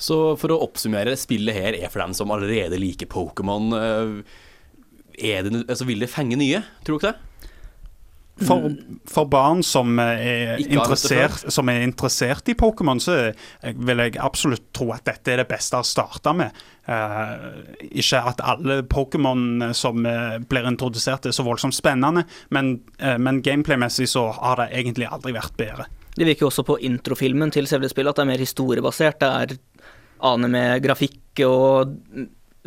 Så 0.00 0.36
for 0.40 0.54
å 0.54 0.62
oppsummere, 0.64 1.12
spillet 1.20 1.56
her 1.56 1.76
er 1.76 1.92
for 1.92 2.00
dem 2.00 2.14
som 2.16 2.32
allerede 2.32 2.80
liker 2.80 3.10
Pokémon. 3.12 3.68
Altså, 5.20 5.84
vil 5.84 6.00
det 6.00 6.08
fenge 6.08 6.40
nye, 6.40 6.62
tror 6.80 6.96
du 6.96 7.02
ikke 7.02 7.12
det? 7.12 7.49
For, 8.40 8.70
for, 9.04 9.28
barn 9.28 9.60
som 9.66 9.98
er, 10.00 10.56
interessert, 10.62 11.42
som 11.52 11.68
er 11.68 11.82
interessert 11.84 12.48
i 12.48 12.56
Pokémon, 12.56 13.00
så 13.02 13.16
vil 13.60 14.00
jeg 14.04 14.16
absolutt 14.22 14.70
tro 14.76 14.90
at 14.94 15.04
dette 15.08 15.34
er 15.34 15.42
det 15.42 15.48
beste 15.50 15.76
å 15.76 15.86
starte 15.86 16.32
med. 16.36 16.56
Uh, 16.90 17.60
ikke 17.92 18.18
at 18.32 18.40
alle 18.42 18.80
Pokémon 18.88 19.70
som 19.76 20.00
uh, 20.08 20.40
blir 20.50 20.66
introdusert 20.66 21.28
er 21.28 21.34
så 21.36 21.44
voldsomt 21.46 21.76
spennende, 21.76 22.24
men, 22.50 22.72
uh, 23.02 23.14
men 23.20 23.42
gameplay-messig 23.46 24.08
så 24.10 24.26
har 24.38 24.58
det 24.62 24.70
egentlig 24.80 25.06
aldri 25.06 25.36
vært 25.36 25.54
bedre. 25.60 25.86
Det 26.16 26.26
virker 26.26 26.46
jo 26.46 26.50
også 26.50 26.64
på 26.66 26.80
introfilmen 26.88 27.52
til 27.54 27.68
selve 27.70 27.92
spillet 27.92 28.10
at 28.10 28.22
det 28.22 28.24
er 28.24 28.32
mer 28.32 28.42
historiebasert. 28.42 29.20
Det 29.20 29.30
er 29.44 29.54
aner 30.30 30.52
med 30.52 30.82
grafikk 30.84 31.44
og 31.46 31.94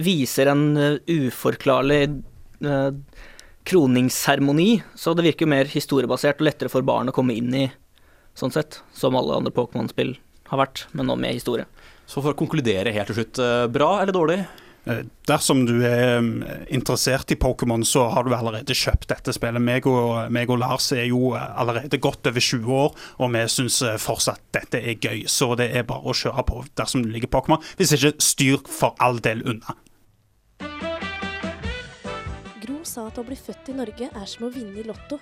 viser 0.03 0.53
en 0.53 0.63
uforklarlig 1.03 2.05
kroningsseremoni, 3.67 4.82
så 4.95 5.13
det 5.15 5.28
virker 5.30 5.49
mer 5.49 5.69
historiebasert 5.71 6.41
og 6.41 6.49
lettere 6.49 6.71
for 6.71 6.86
barn 6.86 7.12
å 7.12 7.15
komme 7.15 7.36
inn 7.38 7.54
i, 7.56 7.67
sånn 8.38 8.54
sett, 8.54 8.82
som 8.95 9.15
alle 9.19 9.39
andre 9.39 9.54
Pokémon-spill 9.56 10.17
har 10.52 10.60
vært, 10.60 10.88
men 10.91 11.08
nå 11.10 11.15
med 11.19 11.38
historie. 11.38 11.65
Så 12.06 12.19
for 12.19 12.34
å 12.34 12.38
konkludere 12.38 12.91
helt 12.93 13.10
til 13.12 13.21
slutt, 13.21 13.39
bra 13.73 13.95
eller 14.02 14.15
dårlig? 14.15 14.41
Dersom 14.84 15.62
du 15.63 15.78
er 15.88 16.19
interessert 16.67 17.32
i 17.32 17.38
Pokémon, 17.39 17.86
så 17.88 18.10
har 18.12 18.26
du 18.28 18.34
allerede 18.36 18.76
kjøpt 18.76 19.08
dette 19.13 19.32
spillet. 19.32 19.63
Meg 19.63 19.88
og, 19.88 20.28
meg 20.28 20.52
og 20.52 20.60
Lars 20.60 20.89
er 20.91 21.06
jo 21.08 21.32
allerede 21.39 22.02
godt 22.04 22.28
over 22.28 22.43
20 22.43 22.73
år, 22.76 22.91
og 23.23 23.32
vi 23.32 23.45
syns 23.47 23.80
fortsatt 24.04 24.43
dette 24.52 24.84
er 24.84 24.99
gøy. 24.99 25.23
Så 25.32 25.54
det 25.56 25.69
er 25.71 25.88
bare 25.88 26.04
å 26.04 26.17
kjøre 26.19 26.43
på 26.49 26.65
dersom 26.76 27.06
du 27.06 27.13
liker 27.15 27.32
Pokémon. 27.32 27.63
Hvis 27.80 27.95
ikke, 27.95 28.17
styr 28.19 28.60
for 28.67 28.99
all 28.99 29.23
del 29.23 29.45
unna 29.47 29.78
sa 32.93 33.08
at 33.10 33.17
å 33.17 33.25
bli 33.25 33.38
født 33.38 33.71
i 33.71 33.77
Norge 33.77 34.10
er 34.10 34.25
som 34.29 34.47
å 34.47 34.53
vinne 34.53 34.82
i 34.82 34.86
Lotto. 34.86 35.17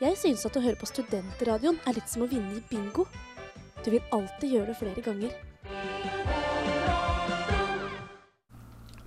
Jeg 0.00 0.16
synes 0.20 0.44
at 0.48 0.56
å 0.56 0.64
høre 0.64 0.78
på 0.80 0.88
Studentradioen 0.88 1.80
er 1.88 1.96
litt 1.96 2.08
som 2.08 2.24
å 2.24 2.28
vinne 2.28 2.58
i 2.58 2.64
bingo. 2.68 3.06
Du 3.84 3.90
vil 3.94 4.04
alltid 4.12 4.56
gjøre 4.56 4.72
det 4.72 4.78
flere 4.80 5.04
ganger. 5.04 5.32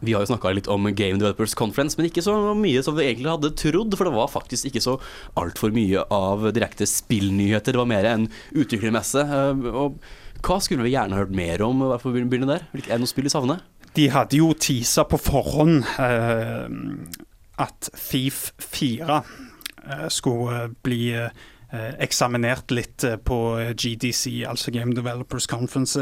Vi 0.03 0.11
har 0.11 0.23
jo 0.25 0.27
snakka 0.33 0.51
litt 0.51 0.67
om 0.67 0.89
Game 0.91 1.15
Developers 1.15 1.53
Conference, 1.55 1.95
men 1.95 2.09
ikke 2.09 2.25
så 2.25 2.35
mye 2.59 2.81
som 2.83 2.97
vi 2.97 3.05
egentlig 3.07 3.31
hadde 3.31 3.53
trodd. 3.55 3.95
For 3.95 4.09
det 4.09 4.15
var 4.17 4.31
faktisk 4.31 4.67
ikke 4.67 4.83
så 4.83 4.97
altfor 5.39 5.71
mye 5.75 6.03
av 6.11 6.49
direkte 6.55 6.87
spillnyheter. 6.89 7.71
Det 7.71 7.79
var 7.79 7.89
mer 7.89 8.09
en 8.09 8.27
utviklermesse. 8.51 9.23
Og 9.71 10.01
hva 10.43 10.57
skulle 10.59 10.83
vi 10.83 10.95
gjerne 10.97 11.21
hørt 11.21 11.31
mer 11.35 11.63
om? 11.63 11.85
Hvorfor 11.87 12.17
begynne 12.17 12.49
der? 12.49 12.67
Er 12.73 12.97
det 12.97 13.03
noe 13.05 13.11
spill 13.13 13.29
de 13.29 13.31
savner? 13.31 13.63
De 13.95 14.09
hadde 14.11 14.41
jo 14.41 14.51
teasa 14.57 15.05
på 15.07 15.21
forhånd. 15.21 15.85
Eh, 16.01 17.23
at 17.57 17.89
Thief 17.93 18.53
4 18.59 19.23
skulle 20.09 20.69
bli 20.83 21.29
eksaminert 21.73 22.71
litt 22.73 23.03
på 23.25 23.37
GDC, 23.73 24.43
altså 24.49 24.71
Game 24.71 24.93
Developers 24.93 25.47
Conference. 25.49 25.97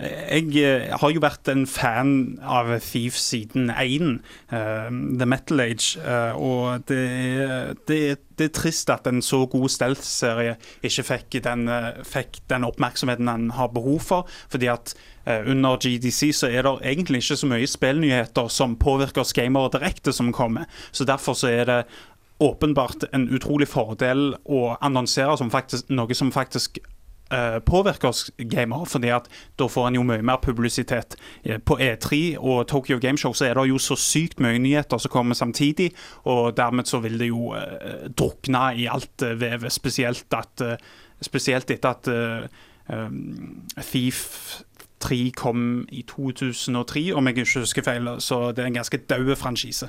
Jeg 0.00 0.92
har 1.00 1.12
jo 1.12 1.22
vært 1.24 1.48
en 1.52 1.66
fan 1.68 2.12
av 2.44 2.68
Thief 2.84 3.16
siden 3.20 3.70
1, 3.72 4.18
The 4.50 5.28
Metal 5.28 5.64
Age, 5.64 6.00
og 6.36 6.84
det 6.88 7.00
er, 7.00 7.72
det, 7.88 8.00
det 8.36 8.48
er 8.50 8.54
trist 8.56 8.92
at 8.92 9.08
en 9.08 9.20
så 9.24 9.42
god 9.50 9.68
stealth-serie 9.72 10.56
ikke 10.84 11.06
fikk 11.14 11.40
den, 11.44 11.68
fikk 12.04 12.42
den, 12.52 12.68
oppmerksomheten 12.68 13.28
den 13.28 13.50
har 13.56 13.72
behov 13.72 14.00
for. 14.04 14.28
fordi 14.48 14.68
at 14.72 14.94
under 15.46 15.76
GDC 15.76 16.32
så 16.34 16.48
er 16.48 16.64
det 16.64 16.72
egentlig 16.92 17.20
ikke 17.20 17.36
så 17.36 17.48
mye 17.48 17.66
spillnyheter 17.68 18.48
som 18.48 18.76
påvirker 18.80 19.20
oss 19.20 19.36
gamere 19.36 19.70
direkte 19.72 20.12
som 20.16 20.32
kommer. 20.32 20.64
Så 20.92 21.04
derfor 21.04 21.36
så 21.36 21.52
er 21.52 21.64
det 21.68 21.80
åpenbart 22.40 23.04
en 23.12 23.28
utrolig 23.28 23.68
fordel 23.68 24.34
å 24.48 24.62
annonsere 24.80 25.36
som 25.38 25.50
faktisk, 25.52 25.90
noe 25.92 26.16
som 26.16 26.32
faktisk 26.32 26.80
uh, 27.32 27.58
påvirker 27.66 28.08
oss 28.08 28.30
gamere, 28.38 28.86
fordi 28.88 29.12
at 29.12 29.28
da 29.60 29.68
får 29.68 29.90
en 29.90 29.98
jo 29.98 30.06
mye 30.08 30.24
mer 30.24 30.40
publisitet. 30.42 31.18
På 31.68 31.76
E3 31.76 32.38
og 32.38 32.64
Tokyo 32.72 32.98
Gameshow 33.02 33.36
så 33.36 33.50
er 33.50 33.60
det 33.60 33.68
jo 33.68 33.78
så 33.82 33.98
sykt 33.98 34.40
mye 34.40 34.58
nyheter 34.58 34.98
som 34.98 35.12
kommer 35.12 35.36
samtidig, 35.36 35.90
og 36.24 36.56
dermed 36.56 36.88
så 36.88 37.02
vil 37.04 37.20
det 37.20 37.28
jo 37.28 37.52
eh, 37.58 38.08
drukne 38.16 38.64
i 38.80 38.88
alt 38.88 39.22
eh, 39.22 39.36
vevet, 39.40 39.72
spesielt, 39.72 40.26
at, 40.32 40.64
spesielt 41.20 41.70
etter 41.70 41.92
at 41.92 42.08
um, 42.88 43.66
Thief 43.76 44.64
3 45.00 45.30
kom 45.36 45.86
i 45.92 46.02
2003, 46.08 47.10
om 47.14 47.26
jeg 47.26 47.38
ikke 47.38 47.64
husker 47.64 47.84
feil, 47.84 48.14
så 48.20 48.50
det 48.52 48.64
er 48.64 48.72
en 48.72 48.80
ganske 48.80 48.96
død 48.96 49.36
franchise. 49.36 49.88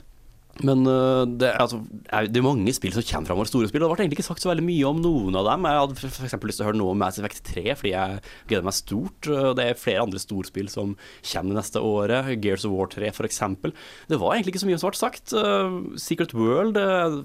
Men 0.60 0.84
øh, 0.90 1.24
det, 1.40 1.54
altså, 1.62 1.80
er, 2.12 2.28
det 2.28 2.42
er 2.42 2.46
mange 2.46 2.74
spill 2.76 2.94
som 2.94 3.06
kommer 3.08 3.32
fram 3.32 3.40
våre 3.40 3.50
store 3.50 3.70
spill, 3.72 3.86
og 3.86 3.92
det 3.92 3.96
ble 3.96 4.06
egentlig 4.06 4.20
ikke 4.20 4.28
sagt 4.28 4.44
så 4.44 4.52
veldig 4.52 4.66
mye 4.68 4.90
om 4.90 5.00
noen 5.02 5.38
av 5.40 5.48
dem. 5.48 5.68
Jeg 5.70 5.82
hadde 5.82 6.12
eksempel 6.28 6.52
lyst 6.52 6.60
til 6.62 6.66
å 6.66 6.70
høre 6.70 6.82
noe 6.82 6.96
om 6.96 7.00
Mass 7.02 7.22
Effect 7.22 7.44
3, 7.54 7.64
fordi 7.80 7.94
jeg 7.94 8.20
gleder 8.52 8.68
meg 8.68 8.78
stort. 8.78 9.32
og 9.32 9.56
Det 9.58 9.68
er 9.68 9.80
flere 9.80 10.04
andre 10.06 10.22
storspill 10.22 10.70
som 10.74 10.98
kommer 11.32 11.58
neste 11.58 11.82
året. 11.82 12.34
Gears 12.44 12.68
of 12.68 12.76
War 12.76 12.92
3, 12.92 13.14
for 13.16 13.30
eksempel. 13.30 13.74
Det 14.12 14.20
var 14.22 14.36
egentlig 14.36 14.56
ikke 14.56 14.66
så 14.66 14.70
mye 14.70 14.82
som 14.82 14.92
ble 14.92 15.02
sagt. 15.02 15.34
Uh, 15.34 15.98
Secret 16.02 16.36
World, 16.38 16.78
uh, 16.78 17.22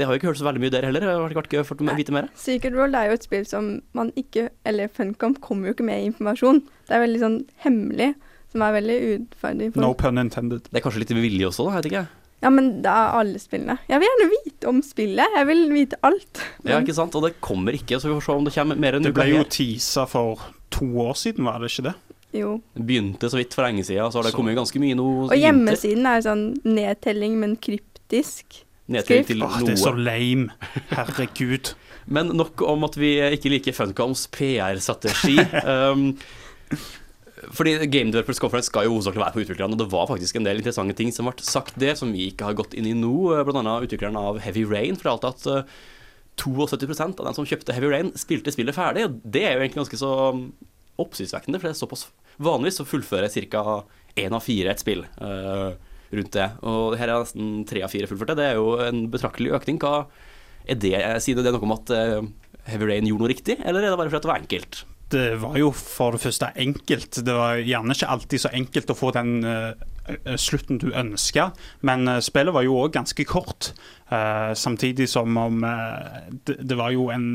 det 0.00 0.06
har 0.06 0.14
jeg 0.14 0.22
ikke 0.22 0.30
hørt 0.30 0.40
så 0.40 0.48
veldig 0.48 0.62
mye 0.64 0.72
der 0.72 0.86
heller. 0.88 1.04
Det 1.04 1.14
har 1.36 1.44
ikke 1.44 1.66
fått 1.68 1.84
vite 1.98 2.14
mer. 2.16 2.30
Secret 2.38 2.76
World 2.78 2.96
er 2.96 3.10
jo 3.10 3.18
et 3.18 3.26
spill 3.26 3.46
som 3.48 3.70
man 3.96 4.12
ikke 4.16 4.48
Eller 4.64 4.88
Funcom 4.88 5.34
kommer 5.42 5.68
jo 5.68 5.76
ikke 5.76 5.86
med 5.86 6.06
informasjon. 6.12 6.62
Det 6.88 6.96
er 6.96 7.04
veldig 7.04 7.20
sånn 7.20 7.36
hemmelig, 7.66 8.14
som 8.50 8.64
er 8.64 8.78
veldig 8.78 8.96
utfordrende. 9.10 9.84
No 9.84 9.92
pun 9.98 10.22
intended. 10.22 10.70
Det 10.70 10.80
er 10.80 10.86
kanskje 10.86 11.04
litt 11.04 11.12
vilje 11.14 11.50
også, 11.50 11.68
da, 11.68 11.76
jeg 11.76 11.82
vet 11.82 11.90
ikke. 11.92 12.06
Ja, 12.40 12.50
men 12.52 12.70
da 12.84 12.92
er 12.96 13.18
alle 13.20 13.40
spillene. 13.40 13.76
Jeg 13.90 14.00
vil 14.00 14.08
gjerne 14.08 14.28
vite 14.32 14.70
om 14.70 14.78
spillet. 14.84 15.34
Jeg 15.36 15.48
vil 15.50 15.66
vite 15.74 15.98
alt. 16.08 16.40
Ja, 16.64 16.78
ikke 16.80 16.96
sant. 16.96 17.16
Og 17.18 17.26
det 17.26 17.34
kommer 17.44 17.76
ikke, 17.76 17.98
så 18.00 18.08
vi 18.08 18.16
får 18.16 18.26
se 18.26 18.36
om 18.38 18.46
det 18.48 18.54
kommer 18.54 18.80
mer 18.80 18.96
enn 18.96 19.04
Det 19.04 19.12
ble 19.16 19.28
jo 19.34 19.42
teasa 19.44 20.06
for 20.08 20.46
to 20.72 20.88
år 21.04 21.18
siden, 21.20 21.44
var 21.48 21.60
det 21.60 21.72
ikke 21.72 21.90
det? 21.90 21.94
Jo. 22.40 22.54
Det 22.78 22.86
begynte 22.86 23.30
så 23.30 23.40
vidt 23.40 23.54
for 23.56 23.66
lenge 23.66 23.84
siden, 23.84 24.08
så 24.12 24.20
har 24.20 24.28
det 24.28 24.34
kommet 24.36 24.56
ganske 24.58 24.80
mye 24.80 24.96
nå. 24.96 25.06
Og 25.26 25.36
hjemmesiden 25.36 26.06
er 26.06 26.24
sånn 26.24 26.44
nedtelling, 26.64 27.36
men 27.42 27.56
kryptisk. 27.60 28.62
Nedtelling 28.90 29.26
til 29.28 29.42
noe. 29.42 29.50
Åh, 29.50 29.64
det 29.66 29.74
er 29.74 29.82
så 29.82 29.94
lame. 29.94 30.54
Herregud. 30.94 31.74
Men 32.10 32.32
nok 32.34 32.62
om 32.66 32.82
at 32.88 32.96
vi 32.98 33.12
ikke 33.36 33.52
liker 33.52 33.74
Funcoms 33.76 34.24
PR-strategi. 34.34 35.36
um, 35.70 36.08
fordi 37.48 37.72
Game 37.88 38.10
Developers 38.12 38.40
Conference 38.42 38.68
skal 38.68 38.86
jo 38.86 38.94
hovedsakelig 38.94 39.22
være 39.22 39.34
for 39.34 39.44
utviklerne, 39.44 39.76
og 39.76 39.80
det 39.80 39.92
var 39.92 40.08
faktisk 40.10 40.36
en 40.36 40.46
del 40.46 40.60
interessante 40.60 40.96
ting 40.98 41.12
som 41.14 41.28
ble 41.28 41.46
sagt 41.46 41.78
der, 41.80 41.96
som 41.96 42.12
vi 42.12 42.28
ikke 42.30 42.50
har 42.50 42.56
gått 42.58 42.74
inn 42.76 42.88
i 42.90 42.96
nå. 42.96 43.14
Blant 43.46 43.62
annet 43.62 43.86
utvikleren 43.86 44.18
av 44.20 44.40
Heavy 44.44 44.66
Rain 44.68 44.98
fortalte 45.00 45.30
at 45.30 45.46
uh, 45.48 45.78
72% 46.40 47.20
av 47.20 47.28
dem 47.28 47.36
som 47.36 47.48
kjøpte 47.48 47.76
Heavy 47.76 47.92
Rain, 47.92 48.12
spilte 48.18 48.52
spillet 48.52 48.76
ferdig. 48.76 49.06
og 49.08 49.22
Det 49.24 49.44
er 49.46 49.54
jo 49.54 49.64
egentlig 49.64 49.82
ganske 49.82 50.00
så 50.02 50.12
um, 50.36 50.44
oppsiktsvekkende, 51.00 51.60
for 51.62 51.70
det 51.70 51.74
er 51.76 51.80
såpass 51.80 52.06
vanligvis 52.40 52.80
så 52.82 52.88
fullfører 52.88 53.32
ca. 53.52 53.64
én 54.20 54.36
av 54.36 54.44
fire 54.44 54.74
et 54.74 54.82
spill 54.82 55.06
uh, 55.22 55.72
rundt 56.12 56.36
det. 56.36 56.48
Og 56.66 56.98
her 57.00 57.08
er 57.08 57.24
nesten 57.24 57.64
tre 57.68 57.86
av 57.86 57.92
fire 57.92 58.10
fullførte. 58.10 58.36
Det 58.36 58.50
er 58.50 58.60
jo 58.60 58.76
en 58.84 59.06
betraktelig 59.12 59.54
økning. 59.56 59.80
Hva 59.80 60.04
er 60.68 60.76
det? 60.76 60.96
Sier 61.24 61.40
det 61.40 61.54
noe 61.54 61.64
om 61.64 61.76
at 61.78 61.96
Heavy 62.68 62.88
Rain 62.90 63.08
gjorde 63.08 63.24
noe 63.24 63.32
riktig, 63.32 63.60
eller 63.64 63.80
er 63.80 63.94
det 63.94 64.00
bare 64.00 64.12
fordi 64.12 64.26
det 64.26 64.34
var 64.34 64.42
enkelt? 64.42 64.84
Det 65.10 65.40
var 65.42 65.56
jo 65.58 65.72
for 65.74 66.14
det 66.14 66.22
første 66.22 66.52
enkelt. 66.54 67.18
Det 67.26 67.34
var 67.34 67.58
gjerne 67.66 67.96
ikke 67.96 68.10
alltid 68.14 68.44
så 68.44 68.52
enkelt 68.54 68.92
å 68.92 68.98
få 68.98 69.10
den 69.16 69.40
uh, 69.42 69.72
slutten 70.38 70.78
du 70.78 70.90
ønska, 70.94 71.48
men 71.86 72.06
uh, 72.06 72.20
spillet 72.22 72.54
var 72.54 72.66
jo 72.66 72.78
òg 72.78 72.94
ganske 72.94 73.26
kort. 73.26 73.72
Uh, 74.10 74.54
samtidig 74.54 75.08
som 75.10 75.36
om 75.38 75.60
det, 76.46 76.56
det, 76.62 76.78
var 76.78 76.94
jo 76.94 77.08
en 77.14 77.28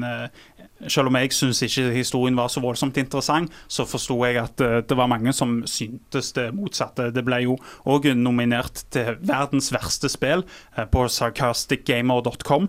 Selv 0.87 1.07
om 1.07 1.15
jeg 1.15 1.31
syns 1.31 1.61
ikke 1.65 1.87
historien 1.95 2.35
var 2.37 2.49
så 2.51 2.61
voldsomt 2.63 2.97
interessant, 2.99 3.53
så 3.71 3.85
forsto 3.87 4.17
jeg 4.25 4.41
at 4.41 4.59
det 4.89 4.97
var 4.97 5.09
mange 5.11 5.33
som 5.33 5.61
syntes 5.69 6.33
det 6.35 6.49
motsatte. 6.55 7.09
Det 7.15 7.23
ble 7.25 7.41
jo 7.45 7.55
òg 7.87 8.09
nominert 8.19 8.83
til 8.93 9.15
verdens 9.23 9.71
verste 9.73 10.11
spill 10.11 10.43
på 10.91 11.05
sarcasticgamer.com, 11.11 12.67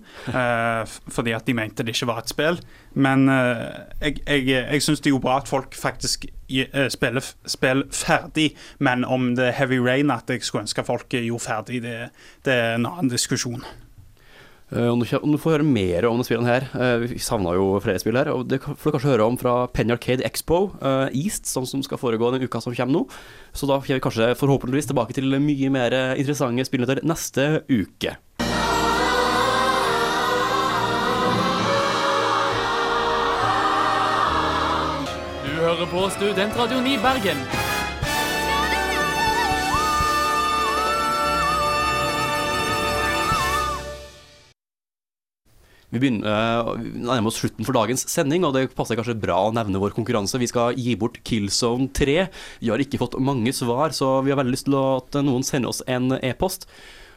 fordi 1.10 1.34
at 1.34 1.46
de 1.48 1.56
mente 1.58 1.86
det 1.86 1.96
ikke 1.96 2.10
var 2.12 2.22
et 2.22 2.30
spill. 2.30 2.60
Men 2.94 3.26
jeg, 3.28 4.20
jeg, 4.22 4.46
jeg 4.48 4.82
syns 4.86 5.02
det 5.02 5.10
er 5.10 5.16
jo 5.16 5.22
bra 5.26 5.40
at 5.42 5.50
folk 5.50 5.74
faktisk 5.76 6.28
spiller, 6.94 7.26
spill 7.46 7.84
ferdig, 7.90 8.52
men 8.78 9.04
om 9.04 9.34
det 9.36 9.50
er 9.50 9.58
Heavy 9.58 9.80
Rain 9.82 10.14
at 10.14 10.30
jeg 10.30 10.46
skulle 10.46 10.66
ønske 10.66 10.86
folk 10.86 11.08
gjorde 11.10 11.42
ferdig, 11.42 11.82
det, 11.82 11.96
det 12.46 12.54
er 12.54 12.78
en 12.78 12.86
annen 12.86 13.10
diskusjon. 13.10 13.66
Uh, 14.66 14.88
om, 14.90 14.98
du, 14.98 15.38
får 15.38 15.60
høre 15.60 15.66
mer 15.66 16.08
om 16.08 16.18
spillene 16.26 16.50
her 16.50 16.64
uh, 16.74 16.96
Vi 16.98 17.20
savna 17.22 17.52
jo 17.54 17.76
flere 17.82 18.00
spill 18.02 18.18
her. 18.18 18.32
Og 18.34 18.48
Det 18.50 18.58
får 18.64 18.74
du 18.74 18.94
kanskje 18.96 19.12
høre 19.12 19.28
om 19.30 19.38
fra 19.38 19.54
Penny 19.70 19.94
Arcade 19.94 20.26
Expo 20.26 20.72
uh, 20.82 21.06
East, 21.14 21.46
som, 21.46 21.66
som 21.68 21.84
skal 21.86 22.00
foregå 22.02 22.32
den 22.34 22.42
uka 22.42 22.60
som 22.60 22.74
kommer 22.74 22.96
nå. 22.98 23.04
Så 23.54 23.70
da 23.70 23.78
kommer 23.78 24.00
vi 24.00 24.06
kanskje 24.08 24.32
forhåpentligvis 24.40 24.90
tilbake 24.90 25.14
til 25.14 25.38
mye 25.38 25.70
mer 25.70 25.94
interessante 26.18 26.66
spillnyheter 26.66 27.04
neste 27.06 27.46
uke. 27.70 28.16
Du 35.46 35.62
hører 35.62 35.88
på 35.94 36.10
Studentradioen 36.18 36.90
i 36.90 36.98
Bergen. 37.06 37.65
Vi 45.96 46.02
begynner 46.02 46.68
å 46.68 46.74
nærmer 46.76 47.30
oss 47.30 47.40
slutten 47.40 47.64
for 47.64 47.76
dagens 47.76 48.04
sending, 48.12 48.44
og 48.44 48.52
det 48.52 48.68
passer 48.76 48.98
kanskje 48.98 49.16
bra 49.16 49.38
å 49.46 49.54
nevne 49.56 49.80
vår 49.80 49.96
konkurranse. 49.96 50.36
Vi 50.42 50.50
skal 50.50 50.76
gi 50.76 50.92
bort 51.00 51.22
Killzone 51.24 51.88
3. 51.96 52.18
Vi 52.60 52.68
har 52.68 52.82
ikke 52.82 53.00
fått 53.00 53.16
mange 53.16 53.54
svar, 53.56 53.96
så 53.96 54.18
vi 54.26 54.34
har 54.34 54.40
veldig 54.42 54.52
lyst 54.52 54.68
til 54.68 54.76
at 54.76 55.18
noen 55.24 55.46
sender 55.46 55.72
oss 55.72 55.80
en 55.88 56.12
e-post. 56.20 56.68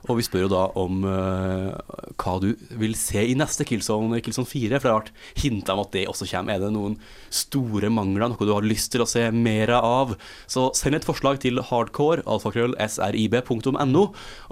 Og 0.08 0.20
vi 0.20 0.24
spør 0.24 0.46
jo 0.46 0.52
da 0.52 0.62
om 0.80 1.02
uh, 1.04 1.76
hva 2.20 2.36
du 2.40 2.54
vil 2.80 2.96
se 2.98 3.22
i 3.28 3.36
neste 3.38 3.66
Killzone, 3.68 4.22
Killzone 4.24 4.48
4. 4.48 4.80
For 4.80 4.88
det 4.88 4.94
har 4.94 5.02
vært 5.02 5.42
hinta 5.44 5.76
om 5.76 5.84
at 5.84 5.92
det 5.96 6.06
også 6.12 6.28
kommer. 6.30 6.56
Er 6.56 6.64
det 6.64 6.72
noen 6.76 6.96
store 7.34 7.92
mangler, 7.92 8.32
noe 8.32 8.48
du 8.48 8.54
har 8.56 8.66
lyst 8.66 8.94
til 8.94 9.04
å 9.04 9.10
se 9.10 9.26
mer 9.36 9.74
av? 9.76 10.16
Så 10.48 10.70
send 10.78 10.98
et 10.98 11.08
forslag 11.08 11.42
til 11.44 11.60
hardcore, 11.72 12.24
alfakrøll, 12.30 12.78
srib.no, 12.80 14.06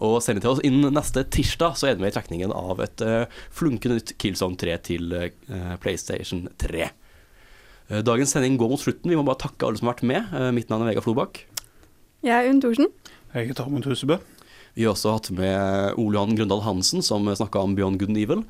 og 0.03 0.19
send 0.25 0.41
det 0.41 0.45
til 0.45 0.53
oss 0.53 0.63
innen 0.67 0.95
neste 0.97 1.23
tirsdag. 1.23 1.79
Så 1.79 1.89
er 1.89 1.97
det 1.97 2.03
med 2.03 2.11
i 2.11 2.17
trekningen 2.19 2.55
av 2.55 2.83
et 2.83 3.07
uh, 3.07 3.43
flunkende 3.55 4.01
nytt 4.01 4.17
Killzone 4.19 4.59
3 4.59 4.79
til 4.91 5.15
uh, 5.15 5.75
PlayStation 5.83 6.47
3. 6.59 6.91
Dagens 8.03 8.33
sending 8.35 8.57
går 8.59 8.67
mot 8.67 8.81
slutten. 8.81 9.07
Vi 9.07 9.15
må 9.15 9.23
bare 9.23 9.39
takke 9.45 9.63
alle 9.63 9.79
som 9.79 9.87
har 9.87 9.95
vært 9.95 10.09
med. 10.09 10.33
Mitt 10.51 10.67
navn 10.67 10.83
er 10.83 10.89
Vegard 10.91 11.05
Flobakk. 11.05 11.45
Jeg 12.25 12.35
er 12.35 12.49
Unn 12.51 12.59
Thorsen. 12.59 12.91
Jeg 13.31 13.53
er 13.53 13.55
Tormod 13.55 13.87
Husebø. 13.87 14.17
Vi 14.77 14.85
har 14.85 14.93
også 14.93 15.15
hatt 15.15 15.31
med 15.33 15.97
Ole 15.97 16.19
Johan 16.19 16.37
Grøndal 16.37 16.61
Hansen, 16.61 17.01
som 17.01 17.25
snakka 17.25 17.63
om 17.65 17.73
Beyond 17.77 17.97
Good 17.97 18.13
and 18.13 18.19
Evil. 18.21 18.43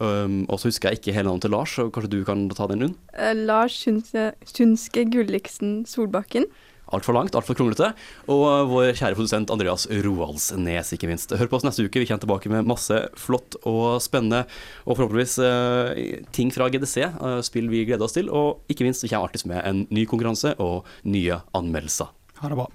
Um, 0.00 0.42
og 0.48 0.60
så 0.60 0.70
husker 0.70 0.92
jeg 0.92 1.00
ikke 1.00 1.14
hele 1.16 1.28
navnet 1.28 1.44
til 1.44 1.52
Lars, 1.52 1.72
så 1.76 1.88
kanskje 1.92 2.12
du 2.14 2.20
kan 2.24 2.46
ta 2.54 2.68
den, 2.70 2.84
Lund? 2.86 3.00
Uh, 3.12 3.32
Lars 3.36 3.74
Sunske, 3.82 4.30
Sunske 4.48 5.04
Gulliksen 5.10 5.82
Solbakken. 5.90 6.46
Altfor 6.92 7.16
langt, 7.16 7.34
altfor 7.34 7.56
kronglete. 7.58 7.90
Og 8.30 8.42
uh, 8.46 8.70
vår 8.70 8.92
kjære 8.94 9.18
produsent 9.18 9.52
Andreas 9.52 9.88
Roaldsnes, 10.06 10.92
ikke 10.94 11.10
minst. 11.10 11.34
Hør 11.34 11.50
på 11.50 11.58
oss 11.58 11.66
neste 11.66 11.84
uke. 11.86 12.02
Vi 12.02 12.08
kommer 12.08 12.24
tilbake 12.24 12.52
med 12.52 12.68
masse 12.68 12.98
flott 13.18 13.58
og 13.66 13.98
spennende, 14.04 14.44
og 14.86 15.00
forhåpentligvis 15.00 15.38
uh, 15.42 16.28
ting 16.36 16.54
fra 16.54 16.70
GDC. 16.72 17.10
spill 17.48 17.72
vi 17.72 17.82
gleder 17.90 18.06
oss 18.06 18.14
til. 18.16 18.30
Og 18.30 18.62
ikke 18.72 18.86
minst, 18.86 19.02
vi 19.02 19.10
kommer 19.10 19.28
alltid 19.28 19.50
med 19.50 19.66
en 19.66 19.82
ny 19.90 20.06
konkurranse 20.06 20.54
og 20.62 20.86
nye 21.02 21.42
anmeldelser. 21.58 22.14
Ha 22.38 22.52
det 22.52 22.60
bra. 22.62 22.70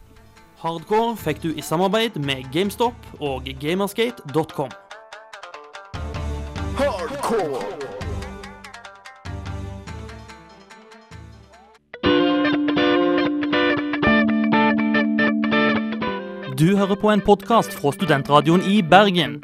Hardcore 0.58 1.14
fikk 1.22 1.44
du 1.44 1.52
i 1.54 1.62
samarbeid 1.62 2.16
med 2.18 2.48
GameStop 2.50 2.96
og 3.22 3.46
gamerskate.com. 3.62 4.72
Hardcore! 6.80 7.62
Du 16.58 16.74
hører 16.74 16.96
på 16.98 17.14
en 17.14 17.22
podkast 17.22 17.78
fra 17.78 17.94
Studentradioen 17.94 18.66
i 18.66 18.82
Bergen. 18.82 19.44